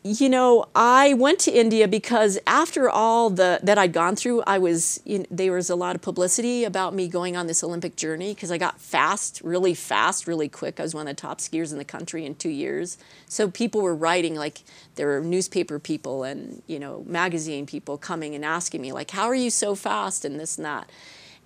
You 0.04 0.28
know, 0.28 0.66
I 0.74 1.14
went 1.14 1.38
to 1.40 1.52
India 1.52 1.86
because 1.86 2.36
after 2.44 2.90
all 2.90 3.30
the 3.30 3.60
that 3.62 3.78
I'd 3.78 3.92
gone 3.92 4.16
through, 4.16 4.42
I 4.48 4.58
was 4.58 5.00
you 5.04 5.20
know, 5.20 5.26
there 5.30 5.52
was 5.52 5.70
a 5.70 5.76
lot 5.76 5.94
of 5.94 6.02
publicity 6.02 6.64
about 6.64 6.92
me 6.92 7.06
going 7.06 7.36
on 7.36 7.46
this 7.46 7.62
Olympic 7.62 7.94
journey 7.94 8.34
because 8.34 8.50
I 8.50 8.58
got 8.58 8.80
fast, 8.80 9.40
really 9.44 9.74
fast, 9.74 10.26
really 10.26 10.48
quick. 10.48 10.80
I 10.80 10.82
was 10.82 10.92
one 10.92 11.06
of 11.06 11.14
the 11.14 11.20
top 11.20 11.38
skiers 11.38 11.70
in 11.70 11.78
the 11.78 11.84
country 11.84 12.26
in 12.26 12.34
two 12.34 12.48
years. 12.48 12.98
So 13.28 13.48
people 13.48 13.80
were 13.80 13.94
writing 13.94 14.34
like 14.34 14.62
there 14.96 15.06
were 15.06 15.20
newspaper 15.20 15.78
people 15.78 16.24
and 16.24 16.64
you 16.66 16.80
know 16.80 17.04
magazine 17.06 17.64
people 17.64 17.96
coming 17.96 18.34
and 18.34 18.44
asking 18.44 18.82
me 18.82 18.90
like, 18.90 19.12
"How 19.12 19.26
are 19.26 19.36
you 19.36 19.50
so 19.50 19.76
fast?" 19.76 20.24
and 20.24 20.40
this 20.40 20.58
and 20.58 20.64
that. 20.64 20.90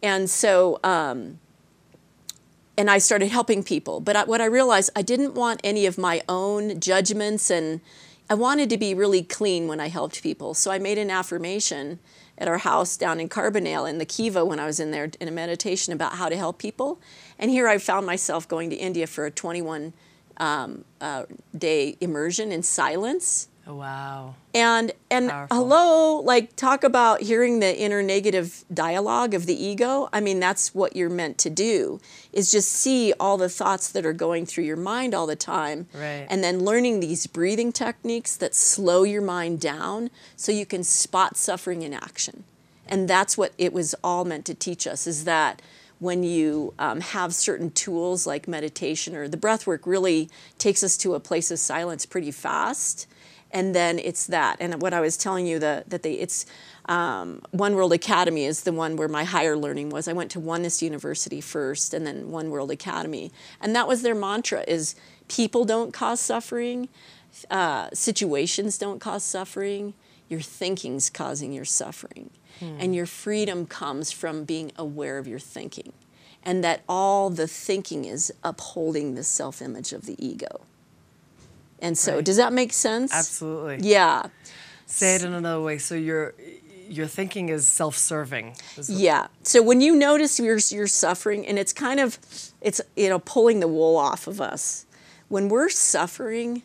And 0.02 0.30
so 0.30 0.80
um, 0.82 1.40
and 2.78 2.90
I 2.90 2.96
started 2.98 3.28
helping 3.28 3.62
people. 3.62 4.00
But 4.00 4.16
I, 4.16 4.24
what 4.24 4.40
I 4.40 4.46
realized, 4.46 4.90
I 4.96 5.02
didn't 5.02 5.34
want 5.34 5.60
any 5.62 5.84
of 5.84 5.98
my 5.98 6.22
own 6.26 6.80
judgments, 6.80 7.50
and 7.50 7.82
I 8.28 8.34
wanted 8.34 8.70
to 8.70 8.78
be 8.78 8.92
really 8.92 9.22
clean 9.22 9.68
when 9.68 9.78
I 9.78 9.88
helped 9.88 10.22
people. 10.22 10.54
So 10.54 10.70
I 10.70 10.78
made 10.78 10.98
an 10.98 11.10
affirmation 11.10 12.00
at 12.38 12.48
our 12.48 12.58
house 12.58 12.96
down 12.96 13.20
in 13.20 13.28
Carbondale 13.28 13.88
in 13.88 13.98
the 13.98 14.04
Kiva 14.04 14.44
when 14.44 14.58
I 14.58 14.66
was 14.66 14.80
in 14.80 14.90
there 14.90 15.10
in 15.20 15.28
a 15.28 15.30
meditation 15.30 15.92
about 15.92 16.14
how 16.14 16.28
to 16.28 16.36
help 16.36 16.58
people. 16.58 17.00
And 17.38 17.50
here 17.50 17.68
I 17.68 17.78
found 17.78 18.04
myself 18.04 18.48
going 18.48 18.70
to 18.70 18.76
India 18.76 19.06
for 19.06 19.26
a 19.26 19.30
21 19.30 19.92
um, 20.38 20.84
uh, 21.00 21.24
day 21.56 21.96
immersion 22.00 22.52
in 22.52 22.62
silence 22.62 23.48
Oh, 23.68 23.74
wow. 23.74 24.36
and 24.54 24.92
and 25.10 25.28
Powerful. 25.28 25.56
hello 25.56 26.20
like 26.20 26.54
talk 26.54 26.84
about 26.84 27.22
hearing 27.22 27.58
the 27.58 27.76
inner 27.76 28.00
negative 28.00 28.64
dialogue 28.72 29.34
of 29.34 29.46
the 29.46 29.60
ego 29.60 30.08
i 30.12 30.20
mean 30.20 30.38
that's 30.38 30.72
what 30.72 30.94
you're 30.94 31.10
meant 31.10 31.36
to 31.38 31.50
do 31.50 32.00
is 32.32 32.52
just 32.52 32.70
see 32.70 33.12
all 33.18 33.36
the 33.36 33.48
thoughts 33.48 33.90
that 33.90 34.06
are 34.06 34.12
going 34.12 34.46
through 34.46 34.62
your 34.62 34.76
mind 34.76 35.14
all 35.14 35.26
the 35.26 35.34
time 35.34 35.88
Right. 35.92 36.28
and 36.30 36.44
then 36.44 36.60
learning 36.60 37.00
these 37.00 37.26
breathing 37.26 37.72
techniques 37.72 38.36
that 38.36 38.54
slow 38.54 39.02
your 39.02 39.22
mind 39.22 39.58
down 39.60 40.10
so 40.36 40.52
you 40.52 40.64
can 40.64 40.84
spot 40.84 41.36
suffering 41.36 41.82
in 41.82 41.92
action 41.92 42.44
and 42.86 43.08
that's 43.08 43.36
what 43.36 43.52
it 43.58 43.72
was 43.72 43.96
all 44.04 44.24
meant 44.24 44.44
to 44.46 44.54
teach 44.54 44.86
us 44.86 45.08
is 45.08 45.24
that 45.24 45.60
when 45.98 46.22
you 46.22 46.72
um, 46.78 47.00
have 47.00 47.34
certain 47.34 47.70
tools 47.72 48.28
like 48.28 48.46
meditation 48.46 49.16
or 49.16 49.26
the 49.26 49.36
breath 49.36 49.66
work 49.66 49.86
really 49.86 50.28
takes 50.56 50.84
us 50.84 50.96
to 50.98 51.14
a 51.14 51.20
place 51.20 51.50
of 51.50 51.58
silence 51.58 52.06
pretty 52.06 52.30
fast 52.30 53.08
and 53.56 53.74
then 53.74 53.98
it's 53.98 54.26
that. 54.26 54.58
And 54.60 54.82
what 54.82 54.92
i 54.92 55.00
was 55.00 55.16
telling 55.16 55.46
you 55.46 55.58
the, 55.58 55.82
that 55.88 56.02
they 56.02 56.12
it's 56.12 56.44
um, 56.90 57.40
one 57.52 57.74
world 57.74 57.92
academy 57.94 58.44
is 58.44 58.60
the 58.64 58.72
one 58.72 58.96
where 58.96 59.08
my 59.08 59.24
higher 59.24 59.56
learning 59.56 59.88
was. 59.88 60.06
I 60.06 60.12
went 60.12 60.30
to 60.32 60.40
oneness 60.40 60.82
university 60.82 61.40
first 61.40 61.94
and 61.94 62.06
then 62.06 62.30
one 62.30 62.50
world 62.50 62.70
academy. 62.70 63.32
And 63.60 63.74
that 63.74 63.88
was 63.88 64.02
their 64.02 64.14
mantra 64.14 64.62
is 64.68 64.94
people 65.26 65.64
don't 65.64 65.92
cause 65.92 66.20
suffering 66.20 66.90
uh, 67.50 67.88
situations 67.92 68.78
don't 68.78 69.00
cause 69.00 69.24
suffering 69.24 69.94
your 70.28 70.40
thinking's 70.40 71.08
causing 71.08 71.52
your 71.52 71.64
suffering. 71.64 72.30
And 72.78 72.94
your 72.94 73.06
freedom 73.06 73.66
comes 73.66 74.12
from 74.12 74.44
being 74.44 74.72
aware 74.76 75.18
of 75.18 75.26
your 75.26 75.38
thinking. 75.38 75.92
And 76.42 76.62
that 76.64 76.82
all 76.88 77.30
the 77.30 77.46
thinking 77.46 78.04
is 78.04 78.32
upholding 78.42 79.14
the 79.14 79.24
self-image 79.24 79.92
of 79.92 80.06
the 80.06 80.16
ego 80.24 80.66
and 81.80 81.96
so 81.98 82.16
Right. 82.16 82.24
does 82.24 82.36
that 82.36 82.52
make 82.52 82.72
sense 82.72 83.12
Absolutely. 83.12 83.78
yeah 83.88 84.28
Say 84.88 85.16
it 85.16 85.24
in 85.24 85.32
another 85.32 85.60
way. 85.60 85.78
So 85.78 85.96
your 85.96 86.34
your 86.88 87.08
thinking 87.08 87.48
is 87.48 87.66
self-serving. 87.66 88.54
Is 88.76 88.88
Yeah. 88.88 89.26
So 89.42 89.60
when 89.60 89.80
you 89.80 89.96
notice 89.96 90.38
you're 90.38 90.60
you're 90.70 90.86
suffering, 90.86 91.44
and 91.44 91.58
it's 91.58 91.72
kind 91.72 91.98
of, 91.98 92.18
it's 92.60 92.80
you 92.94 93.08
know 93.08 93.18
pulling 93.18 93.58
the 93.58 93.66
wool 93.66 93.96
off 93.96 94.28
of 94.28 94.40
us. 94.40 94.86
When 95.28 95.48
we're 95.48 95.68
suffering, 95.70 96.62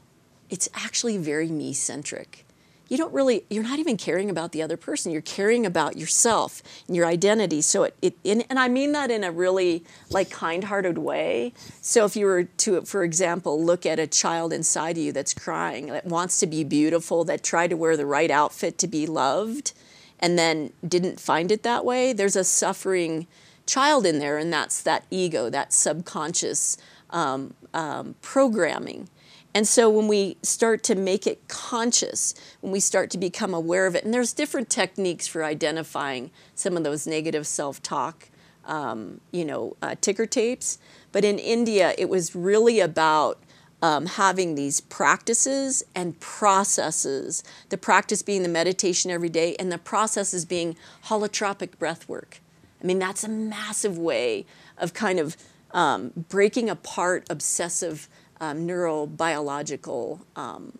it's 0.51 0.69
actually 0.75 1.17
very 1.17 1.47
me 1.49 1.73
centric. 1.73 2.45
You 2.91 2.97
don't 2.97 3.13
really 3.13 3.45
you're 3.49 3.63
not 3.63 3.79
even 3.79 3.95
caring 3.95 4.29
about 4.29 4.51
the 4.51 4.61
other 4.61 4.75
person. 4.75 5.13
You're 5.13 5.21
caring 5.21 5.65
about 5.65 5.95
yourself 5.95 6.61
and 6.87 6.95
your 6.95 7.05
identity. 7.05 7.61
So 7.61 7.83
it, 7.83 7.95
it 8.01 8.17
and, 8.25 8.43
and 8.49 8.59
i 8.59 8.67
mean 8.67 8.91
that 8.91 9.09
in 9.09 9.23
a 9.23 9.31
really 9.31 9.85
like 10.09 10.29
kind-hearted 10.29 10.97
way. 10.97 11.53
So 11.79 12.03
if 12.03 12.17
you 12.17 12.25
were 12.25 12.43
to 12.43 12.81
for 12.81 13.05
example 13.05 13.63
look 13.63 13.85
at 13.85 13.97
a 13.97 14.07
child 14.07 14.51
inside 14.51 14.97
of 14.97 15.03
you 15.03 15.13
that's 15.13 15.33
crying 15.33 15.85
that 15.87 16.05
wants 16.05 16.37
to 16.39 16.47
be 16.47 16.65
beautiful 16.65 17.23
that 17.23 17.43
tried 17.43 17.69
to 17.69 17.77
wear 17.77 17.95
the 17.95 18.05
right 18.05 18.29
outfit 18.29 18.77
to 18.79 18.87
be 18.89 19.07
loved 19.07 19.71
and 20.19 20.37
then 20.37 20.73
didn't 20.85 21.17
find 21.17 21.49
it 21.49 21.63
that 21.63 21.85
way 21.85 22.11
there's 22.11 22.35
a 22.35 22.43
suffering 22.43 23.25
child 23.65 24.05
in 24.05 24.19
there 24.19 24.37
and 24.37 24.51
that's 24.51 24.83
that 24.83 25.05
ego 25.09 25.49
that 25.49 25.71
subconscious 25.71 26.75
um, 27.11 27.53
um, 27.73 28.15
programming 28.21 29.07
and 29.53 29.67
so 29.67 29.89
when 29.89 30.07
we 30.07 30.37
start 30.41 30.83
to 30.83 30.95
make 30.95 31.27
it 31.27 31.47
conscious, 31.47 32.33
when 32.61 32.71
we 32.71 32.79
start 32.79 33.09
to 33.11 33.17
become 33.17 33.53
aware 33.53 33.85
of 33.85 33.95
it, 33.95 34.03
and 34.05 34.13
there's 34.13 34.33
different 34.33 34.69
techniques 34.69 35.27
for 35.27 35.43
identifying 35.43 36.31
some 36.55 36.77
of 36.77 36.83
those 36.83 37.05
negative 37.05 37.45
self-talk, 37.45 38.29
um, 38.65 39.19
you 39.31 39.43
know, 39.43 39.75
uh, 39.81 39.95
ticker 39.99 40.25
tapes. 40.25 40.77
But 41.11 41.25
in 41.25 41.37
India, 41.37 41.93
it 41.97 42.07
was 42.07 42.35
really 42.35 42.79
about 42.79 43.39
um, 43.81 44.05
having 44.05 44.55
these 44.55 44.79
practices 44.79 45.83
and 45.93 46.17
processes. 46.19 47.43
The 47.69 47.77
practice 47.77 48.21
being 48.21 48.43
the 48.43 48.49
meditation 48.49 49.11
every 49.11 49.29
day, 49.29 49.55
and 49.57 49.71
the 49.71 49.77
processes 49.77 50.45
being 50.45 50.77
holotropic 51.05 51.77
breath 51.77 52.07
work. 52.07 52.39
I 52.81 52.85
mean, 52.85 52.99
that's 52.99 53.23
a 53.23 53.29
massive 53.29 53.97
way 53.97 54.45
of 54.77 54.93
kind 54.93 55.19
of 55.19 55.35
um, 55.71 56.11
breaking 56.29 56.69
apart 56.69 57.25
obsessive 57.29 58.07
um, 58.41 58.67
neurobiological, 58.67 60.19
um, 60.35 60.77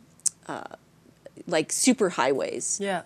uh, 0.47 0.63
like 1.47 1.69
superhighways. 1.69 2.80
Yeah. 2.82 3.04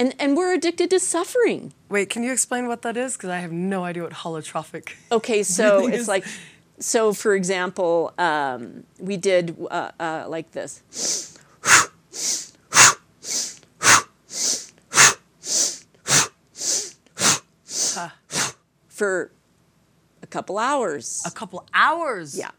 And, 0.00 0.14
and 0.18 0.36
we're 0.36 0.54
addicted 0.54 0.90
to 0.90 0.98
suffering. 1.00 1.72
Wait, 1.88 2.08
can 2.08 2.22
you 2.22 2.32
explain 2.32 2.68
what 2.68 2.82
that 2.82 2.96
is? 2.96 3.16
Because 3.16 3.30
I 3.30 3.38
have 3.38 3.52
no 3.52 3.84
idea 3.84 4.02
what 4.04 4.12
holotropic. 4.12 4.94
Okay, 5.12 5.42
so 5.42 5.78
breathing 5.80 5.94
it's 5.94 6.02
is. 6.02 6.08
like, 6.08 6.24
so 6.78 7.12
for 7.12 7.34
example, 7.34 8.12
um, 8.18 8.84
we 8.98 9.16
did 9.16 9.56
uh, 9.70 9.90
uh, 10.00 10.24
like 10.28 10.52
this. 10.52 10.82
Huh. 17.94 18.08
For 18.88 19.32
a 20.22 20.26
couple 20.26 20.58
hours. 20.58 21.22
A 21.26 21.30
couple 21.30 21.66
hours. 21.74 22.38
Yeah. 22.38 22.50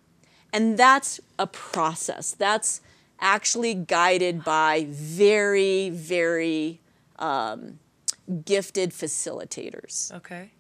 And 0.52 0.78
that's 0.78 1.20
a 1.38 1.48
process. 1.48 2.32
That's 2.32 2.82
actually 3.20 3.74
guided 3.74 4.44
by 4.44 4.88
very, 4.90 5.90
very 5.90 6.80
um, 7.20 7.80
gifted 8.46 8.92
facilitators. 8.92 10.14
Okay. 10.14 10.52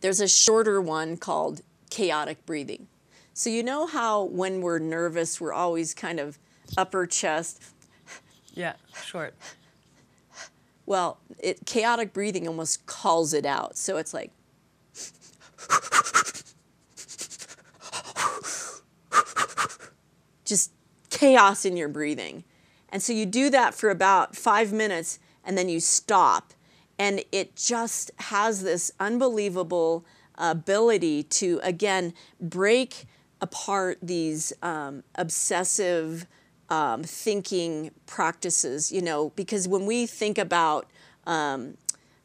There's 0.00 0.20
a 0.20 0.28
shorter 0.28 0.80
one 0.80 1.16
called 1.16 1.62
chaotic 1.90 2.44
breathing. 2.44 2.88
So, 3.32 3.50
you 3.50 3.62
know 3.62 3.86
how 3.86 4.24
when 4.24 4.60
we're 4.60 4.78
nervous, 4.78 5.40
we're 5.40 5.52
always 5.52 5.94
kind 5.94 6.20
of 6.20 6.38
upper 6.76 7.06
chest? 7.06 7.62
Yeah, 8.52 8.74
short. 9.04 9.34
Well, 10.86 11.18
it, 11.38 11.66
chaotic 11.66 12.12
breathing 12.12 12.46
almost 12.46 12.86
calls 12.86 13.32
it 13.32 13.46
out. 13.46 13.76
So 13.76 13.96
it's 13.96 14.14
like, 14.14 14.30
just 20.44 20.70
chaos 21.14 21.64
in 21.64 21.76
your 21.76 21.88
breathing. 21.88 22.44
And 22.90 23.02
so 23.02 23.12
you 23.12 23.26
do 23.26 23.50
that 23.50 23.74
for 23.74 23.90
about 23.90 24.36
five 24.36 24.72
minutes 24.72 25.18
and 25.44 25.56
then 25.56 25.68
you 25.68 25.80
stop. 25.80 26.52
And 26.98 27.24
it 27.32 27.56
just 27.56 28.10
has 28.18 28.62
this 28.62 28.92
unbelievable 29.00 30.04
ability 30.36 31.24
to, 31.24 31.60
again, 31.62 32.14
break 32.40 33.06
apart 33.40 33.98
these 34.02 34.52
um, 34.62 35.02
obsessive 35.16 36.26
um, 36.70 37.02
thinking 37.02 37.90
practices, 38.06 38.90
you 38.92 39.02
know, 39.02 39.30
because 39.30 39.68
when 39.68 39.86
we 39.86 40.06
think 40.06 40.38
about, 40.38 40.88
um, 41.26 41.76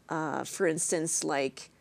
uh, 0.08 0.44
for 0.44 0.66
instance, 0.66 1.24
like 1.24 1.72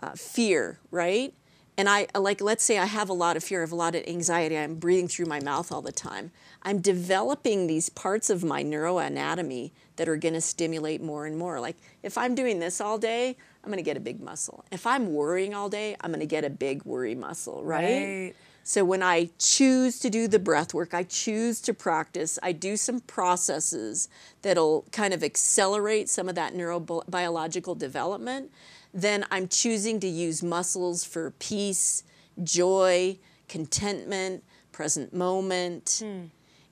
uh, 0.00 0.12
fear, 0.12 0.78
right? 0.90 1.34
And 1.76 1.88
I 1.88 2.06
like 2.14 2.40
let's 2.40 2.64
say 2.64 2.78
I 2.78 2.86
have 2.86 3.08
a 3.08 3.14
lot 3.14 3.36
of 3.36 3.44
fear, 3.44 3.60
I 3.60 3.62
have 3.62 3.72
a 3.72 3.76
lot 3.76 3.94
of 3.94 4.04
anxiety, 4.06 4.58
I'm 4.58 4.76
breathing 4.76 5.08
through 5.08 5.26
my 5.26 5.40
mouth 5.40 5.72
all 5.72 5.82
the 5.82 5.92
time. 5.92 6.30
I'm 6.62 6.80
developing 6.80 7.66
these 7.66 7.88
parts 7.88 8.30
of 8.30 8.44
my 8.44 8.62
neuroanatomy 8.62 9.72
that 9.96 10.08
are 10.08 10.16
going 10.16 10.34
to 10.34 10.40
stimulate 10.40 11.02
more 11.02 11.26
and 11.26 11.36
more. 11.36 11.60
Like 11.60 11.76
if 12.02 12.16
I'm 12.18 12.34
doing 12.34 12.60
this 12.60 12.80
all 12.80 12.98
day, 12.98 13.36
I'm 13.64 13.70
going 13.70 13.78
to 13.78 13.82
get 13.82 13.96
a 13.96 14.00
big 14.00 14.20
muscle. 14.20 14.64
If 14.70 14.86
I'm 14.86 15.12
worrying 15.12 15.54
all 15.54 15.68
day, 15.68 15.96
I'm 16.00 16.10
going 16.10 16.20
to 16.20 16.26
get 16.26 16.44
a 16.44 16.50
big 16.50 16.84
worry 16.84 17.14
muscle, 17.14 17.62
right? 17.64 17.84
Right. 17.84 18.34
So 18.64 18.84
when 18.84 19.02
I 19.02 19.30
choose 19.38 19.98
to 20.00 20.10
do 20.10 20.28
the 20.28 20.38
breath 20.38 20.72
work, 20.72 20.94
I 20.94 21.02
choose 21.02 21.60
to 21.62 21.74
practice, 21.74 22.38
I 22.42 22.52
do 22.52 22.76
some 22.76 23.00
processes 23.00 24.08
that'll 24.42 24.84
kind 24.92 25.12
of 25.12 25.24
accelerate 25.24 26.08
some 26.08 26.28
of 26.28 26.36
that 26.36 26.54
neurobiological 26.54 27.76
development, 27.76 28.52
then 28.94 29.24
I'm 29.30 29.48
choosing 29.48 30.00
to 30.00 30.06
use 30.06 30.42
muscles 30.42 31.04
for 31.04 31.32
peace, 31.38 32.02
joy, 32.42 33.18
contentment, 33.48 34.44
present 34.70 35.12
moment. 35.14 36.02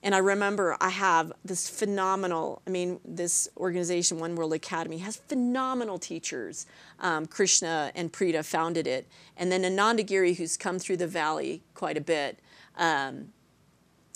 And 0.03 0.15
I 0.15 0.17
remember 0.17 0.75
I 0.81 0.89
have 0.89 1.31
this 1.45 1.69
phenomenal, 1.69 2.61
I 2.65 2.71
mean, 2.71 2.99
this 3.05 3.47
organization, 3.55 4.19
One 4.19 4.35
World 4.35 4.53
Academy, 4.53 4.97
has 4.97 5.17
phenomenal 5.17 5.99
teachers. 5.99 6.65
Um, 6.99 7.27
Krishna 7.27 7.91
and 7.93 8.11
Preetha 8.11 8.43
founded 8.43 8.87
it. 8.87 9.07
And 9.37 9.51
then 9.51 9.63
Ananda 9.63 10.01
Giri, 10.01 10.33
who's 10.33 10.57
come 10.57 10.79
through 10.79 10.97
the 10.97 11.07
valley 11.07 11.61
quite 11.75 11.97
a 11.97 12.01
bit, 12.01 12.39
um, 12.77 13.27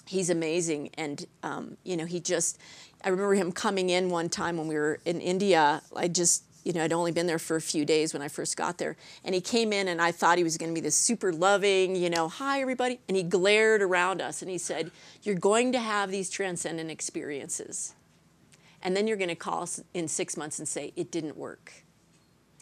he's 0.07 0.31
amazing. 0.31 0.89
And, 0.95 1.25
um, 1.43 1.77
you 1.83 1.95
know, 1.97 2.05
he 2.05 2.19
just, 2.19 2.59
I 3.03 3.09
remember 3.09 3.35
him 3.35 3.51
coming 3.51 3.91
in 3.91 4.09
one 4.09 4.29
time 4.29 4.57
when 4.57 4.67
we 4.67 4.75
were 4.75 4.99
in 5.05 5.21
India. 5.21 5.83
I 5.95 6.07
just, 6.07 6.45
you 6.65 6.73
know, 6.73 6.83
I'd 6.83 6.91
only 6.91 7.11
been 7.11 7.27
there 7.27 7.39
for 7.39 7.55
a 7.55 7.61
few 7.61 7.85
days 7.85 8.11
when 8.11 8.23
I 8.23 8.27
first 8.27 8.57
got 8.57 8.79
there. 8.79 8.97
And 9.23 9.35
he 9.35 9.39
came 9.39 9.71
in 9.71 9.87
and 9.87 10.01
I 10.01 10.11
thought 10.11 10.39
he 10.39 10.43
was 10.43 10.57
going 10.57 10.71
to 10.71 10.73
be 10.73 10.81
this 10.81 10.95
super 10.95 11.31
loving, 11.31 11.95
you 11.95 12.09
know, 12.09 12.27
hi 12.27 12.59
everybody. 12.59 12.99
And 13.07 13.15
he 13.15 13.21
glared 13.21 13.83
around 13.83 14.19
us 14.19 14.41
and 14.41 14.49
he 14.49 14.57
said, 14.57 14.91
You're 15.21 15.35
going 15.35 15.71
to 15.73 15.79
have 15.79 16.09
these 16.09 16.29
transcendent 16.29 16.89
experiences. 16.89 17.93
And 18.81 18.97
then 18.97 19.07
you're 19.07 19.17
going 19.17 19.29
to 19.29 19.35
call 19.35 19.63
us 19.63 19.79
in 19.93 20.07
six 20.07 20.35
months 20.35 20.57
and 20.57 20.67
say, 20.67 20.91
It 20.95 21.11
didn't 21.11 21.37
work. 21.37 21.71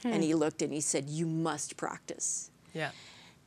And 0.04 0.16
hmm. 0.16 0.22
he 0.22 0.34
looked 0.34 0.62
and 0.62 0.74
he 0.74 0.82
said, 0.82 1.10
You 1.10 1.26
must 1.26 1.78
practice. 1.78 2.52
Yeah. 2.74 2.92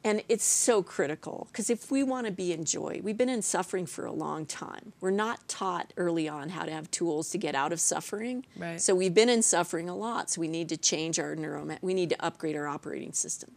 And 0.06 0.22
it's 0.28 0.44
so 0.44 0.84
critical 0.84 1.48
because 1.50 1.68
if 1.68 1.90
we 1.90 2.04
want 2.04 2.26
to 2.26 2.32
be 2.32 2.52
in 2.52 2.64
joy, 2.64 3.00
we've 3.02 3.16
been 3.16 3.28
in 3.28 3.42
suffering 3.42 3.86
for 3.86 4.04
a 4.04 4.12
long 4.12 4.46
time. 4.46 4.92
We're 5.00 5.10
not 5.10 5.48
taught 5.48 5.92
early 5.96 6.28
on 6.28 6.50
how 6.50 6.64
to 6.64 6.70
have 6.70 6.88
tools 6.92 7.30
to 7.30 7.38
get 7.38 7.56
out 7.56 7.72
of 7.72 7.80
suffering. 7.80 8.46
Right. 8.56 8.80
So 8.80 8.94
we've 8.94 9.12
been 9.12 9.28
in 9.28 9.42
suffering 9.42 9.88
a 9.88 9.96
lot. 9.96 10.30
So 10.30 10.40
we 10.40 10.46
need 10.46 10.68
to 10.68 10.76
change 10.76 11.18
our 11.18 11.34
neuro. 11.34 11.76
We 11.82 11.92
need 11.92 12.10
to 12.10 12.24
upgrade 12.24 12.54
our 12.54 12.68
operating 12.68 13.14
system. 13.14 13.56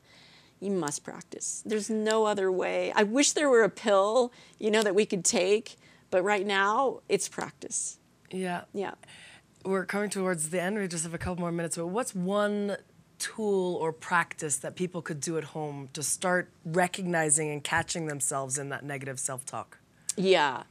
You 0.59 0.71
must 0.71 1.03
practice. 1.03 1.62
There's 1.67 1.91
no 1.91 2.25
other 2.25 2.51
way. 2.51 2.91
I 2.95 3.03
wish 3.03 3.33
there 3.33 3.47
were 3.47 3.63
a 3.63 3.69
pill, 3.69 4.33
you 4.57 4.71
know, 4.71 4.81
that 4.81 4.95
we 4.95 5.05
could 5.05 5.23
take, 5.23 5.77
but 6.09 6.23
right 6.23 6.47
now 6.47 7.01
it's 7.07 7.29
practice. 7.29 7.99
Yeah. 8.31 8.62
Yeah. 8.73 8.95
We're 9.63 9.85
coming 9.85 10.09
towards 10.09 10.49
the 10.49 10.59
end. 10.59 10.79
We 10.79 10.88
just 10.88 11.03
have 11.03 11.13
a 11.13 11.19
couple 11.19 11.41
more 11.41 11.51
minutes. 11.51 11.77
But 11.77 11.88
what's 11.88 12.15
one 12.15 12.77
tool 13.19 13.75
or 13.75 13.91
practice 13.93 14.58
that 14.58 14.75
people 14.75 15.01
could 15.01 15.19
do 15.19 15.38
at 15.38 15.43
home 15.43 15.89
to 15.93 16.01
start 16.01 16.49
recognizing 16.65 17.51
and 17.51 17.63
catching 17.63 18.08
themselves 18.08 18.58
in 18.58 18.69
that 18.69 18.84
negative 18.84 19.19
self 19.19 19.45
talk? 19.45 19.77
Yeah. 20.15 20.63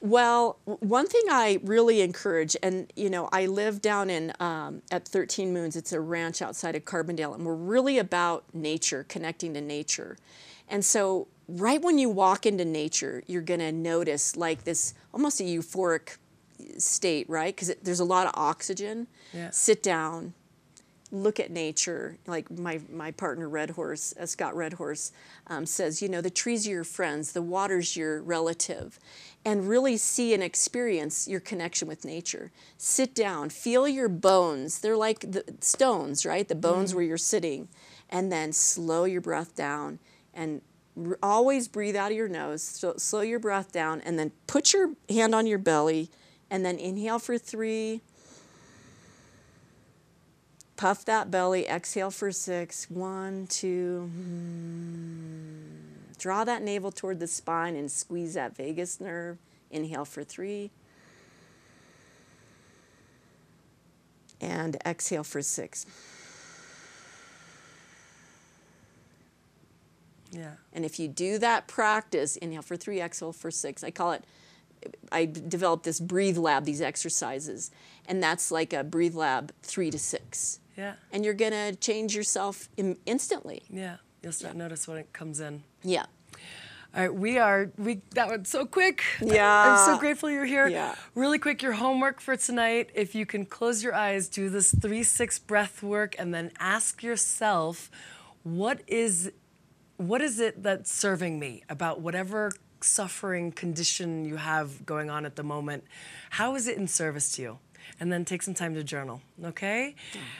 Well, 0.00 0.56
one 0.64 1.06
thing 1.06 1.22
I 1.30 1.60
really 1.62 2.00
encourage, 2.00 2.56
and 2.62 2.90
you 2.96 3.10
know, 3.10 3.28
I 3.32 3.46
live 3.46 3.82
down 3.82 4.08
in 4.08 4.32
um, 4.40 4.80
at 4.90 5.06
13 5.06 5.52
Moons. 5.52 5.76
It's 5.76 5.92
a 5.92 6.00
ranch 6.00 6.40
outside 6.40 6.74
of 6.74 6.84
Carbondale, 6.86 7.34
and 7.34 7.44
we're 7.44 7.54
really 7.54 7.98
about 7.98 8.44
nature, 8.54 9.04
connecting 9.08 9.52
to 9.54 9.60
nature. 9.60 10.16
And 10.68 10.84
so, 10.84 11.28
right 11.48 11.82
when 11.82 11.98
you 11.98 12.08
walk 12.08 12.46
into 12.46 12.64
nature, 12.64 13.22
you're 13.26 13.42
going 13.42 13.60
to 13.60 13.72
notice 13.72 14.36
like 14.36 14.64
this 14.64 14.94
almost 15.12 15.40
a 15.40 15.44
euphoric 15.44 16.16
state, 16.78 17.28
right? 17.28 17.54
Because 17.54 17.74
there's 17.82 18.00
a 18.00 18.04
lot 18.04 18.26
of 18.26 18.32
oxygen. 18.36 19.06
Yeah. 19.34 19.50
Sit 19.50 19.82
down, 19.82 20.32
look 21.12 21.40
at 21.40 21.50
nature. 21.50 22.18
Like 22.26 22.50
my, 22.50 22.80
my 22.90 23.10
partner, 23.12 23.48
Red 23.48 23.70
Horse, 23.70 24.14
uh, 24.20 24.26
Scott 24.26 24.54
Red 24.56 24.74
Horse, 24.74 25.12
um, 25.48 25.66
says, 25.66 26.02
you 26.02 26.08
know, 26.08 26.20
the 26.20 26.30
trees 26.30 26.66
are 26.66 26.70
your 26.70 26.84
friends, 26.84 27.32
the 27.32 27.42
water's 27.42 27.96
your 27.96 28.22
relative. 28.22 28.98
And 29.44 29.68
really 29.68 29.96
see 29.96 30.34
and 30.34 30.42
experience 30.42 31.26
your 31.28 31.40
connection 31.40 31.88
with 31.88 32.04
nature. 32.04 32.52
Sit 32.76 33.14
down, 33.14 33.50
feel 33.50 33.88
your 33.88 34.08
bones. 34.08 34.80
They're 34.80 34.96
like 34.96 35.20
the 35.20 35.44
stones, 35.60 36.26
right? 36.26 36.46
The 36.46 36.54
bones 36.54 36.94
where 36.94 37.04
you're 37.04 37.16
sitting. 37.18 37.68
And 38.10 38.30
then 38.32 38.52
slow 38.52 39.04
your 39.04 39.20
breath 39.22 39.54
down 39.54 39.98
and 40.34 40.62
r- 40.96 41.18
always 41.22 41.68
breathe 41.68 41.96
out 41.96 42.10
of 42.10 42.16
your 42.16 42.28
nose. 42.28 42.62
So, 42.62 42.94
slow 42.98 43.22
your 43.22 43.38
breath 43.38 43.72
down 43.72 44.00
and 44.02 44.18
then 44.18 44.32
put 44.46 44.72
your 44.72 44.92
hand 45.08 45.34
on 45.34 45.46
your 45.46 45.58
belly 45.58 46.10
And 46.50 46.64
then 46.64 46.78
inhale 46.78 47.18
for 47.20 47.38
three. 47.38 48.02
Puff 50.80 51.04
that 51.04 51.30
belly. 51.30 51.68
Exhale 51.68 52.10
for 52.10 52.32
six. 52.32 52.88
One, 52.88 53.46
two. 53.48 54.10
Hmm. 54.14 55.66
Draw 56.16 56.44
that 56.44 56.62
navel 56.62 56.90
toward 56.90 57.20
the 57.20 57.26
spine 57.26 57.76
and 57.76 57.92
squeeze 57.92 58.32
that 58.32 58.56
vagus 58.56 58.98
nerve. 58.98 59.36
Inhale 59.70 60.06
for 60.06 60.24
three. 60.24 60.70
And 64.40 64.78
exhale 64.86 65.22
for 65.22 65.42
six. 65.42 65.84
Yeah. 70.32 70.52
And 70.72 70.86
if 70.86 70.98
you 70.98 71.08
do 71.08 71.36
that 71.40 71.68
practice, 71.68 72.36
inhale 72.36 72.62
for 72.62 72.78
three, 72.78 73.02
exhale 73.02 73.34
for 73.34 73.50
six. 73.50 73.84
I 73.84 73.90
call 73.90 74.12
it, 74.12 74.24
I 75.12 75.26
developed 75.26 75.84
this 75.84 76.00
breathe 76.00 76.38
lab, 76.38 76.64
these 76.64 76.80
exercises. 76.80 77.70
And 78.06 78.22
that's 78.22 78.50
like 78.50 78.72
a 78.72 78.82
breathe 78.82 79.14
lab 79.14 79.52
three 79.62 79.90
to 79.90 79.98
six. 79.98 80.59
Yeah. 80.76 80.94
And 81.12 81.24
you're 81.24 81.34
going 81.34 81.52
to 81.52 81.74
change 81.76 82.14
yourself 82.14 82.68
in, 82.76 82.96
instantly. 83.06 83.62
Yeah. 83.70 83.96
You'll 84.22 84.32
start 84.32 84.56
notice 84.56 84.86
when 84.86 84.98
it 84.98 85.12
comes 85.12 85.40
in. 85.40 85.62
Yeah. 85.82 86.06
All 86.92 87.02
right, 87.02 87.14
we 87.14 87.38
are 87.38 87.70
we 87.78 88.00
that 88.14 88.28
went 88.28 88.48
so 88.48 88.66
quick. 88.66 89.04
Yeah. 89.22 89.78
I'm 89.78 89.86
so 89.86 89.98
grateful 89.98 90.28
you're 90.28 90.44
here. 90.44 90.66
Yeah. 90.66 90.96
Really 91.14 91.38
quick, 91.38 91.62
your 91.62 91.72
homework 91.72 92.20
for 92.20 92.36
tonight. 92.36 92.90
If 92.94 93.14
you 93.14 93.26
can 93.26 93.46
close 93.46 93.84
your 93.84 93.94
eyes, 93.94 94.28
do 94.28 94.48
this 94.48 94.74
three 94.74 95.04
six 95.04 95.38
breath 95.38 95.84
work, 95.84 96.16
and 96.18 96.34
then 96.34 96.50
ask 96.58 97.02
yourself, 97.04 97.92
what 98.42 98.82
is 98.88 99.30
what 99.98 100.20
is 100.20 100.40
it 100.40 100.64
that's 100.64 100.92
serving 100.92 101.38
me 101.38 101.62
about 101.68 102.00
whatever 102.00 102.50
suffering 102.80 103.52
condition 103.52 104.24
you 104.24 104.36
have 104.36 104.84
going 104.84 105.10
on 105.10 105.24
at 105.24 105.36
the 105.36 105.44
moment? 105.44 105.84
How 106.30 106.56
is 106.56 106.66
it 106.66 106.76
in 106.76 106.88
service 106.88 107.36
to 107.36 107.42
you? 107.42 107.58
And 107.98 108.12
then 108.12 108.24
take 108.24 108.42
some 108.42 108.54
time 108.54 108.74
to 108.74 108.84
journal. 108.84 109.20
Okay. 109.44 109.94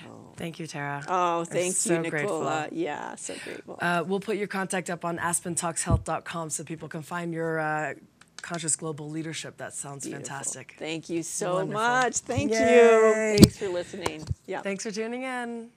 Oh. 0.06 0.32
Thank 0.36 0.58
you, 0.58 0.66
Tara. 0.66 1.04
Oh, 1.08 1.44
thank 1.44 1.74
so 1.74 2.02
you, 2.02 2.10
grateful. 2.10 2.40
Nicola. 2.40 2.68
Yeah, 2.70 3.14
so 3.16 3.34
grateful. 3.44 3.78
Uh, 3.80 4.04
we'll 4.06 4.20
put 4.20 4.36
your 4.36 4.46
contact 4.46 4.88
up 4.90 5.04
on 5.04 5.18
aspentalkshealth.com 5.18 6.50
so 6.50 6.64
people 6.64 6.88
can 6.88 7.02
find 7.02 7.32
your 7.32 7.58
uh, 7.58 7.94
conscious 8.42 8.76
global 8.76 9.08
leadership. 9.10 9.56
That 9.56 9.74
sounds 9.74 10.04
Beautiful. 10.04 10.26
fantastic. 10.26 10.76
Thank 10.78 11.08
you 11.08 11.22
so 11.22 11.54
Wonderful. 11.54 11.82
much. 11.82 12.16
Thank 12.18 12.52
you. 12.52 12.58
Thanks 12.58 13.56
for 13.58 13.68
listening. 13.68 14.24
Yeah. 14.46 14.62
Thanks 14.62 14.84
for 14.84 14.90
tuning 14.90 15.22
in. 15.22 15.70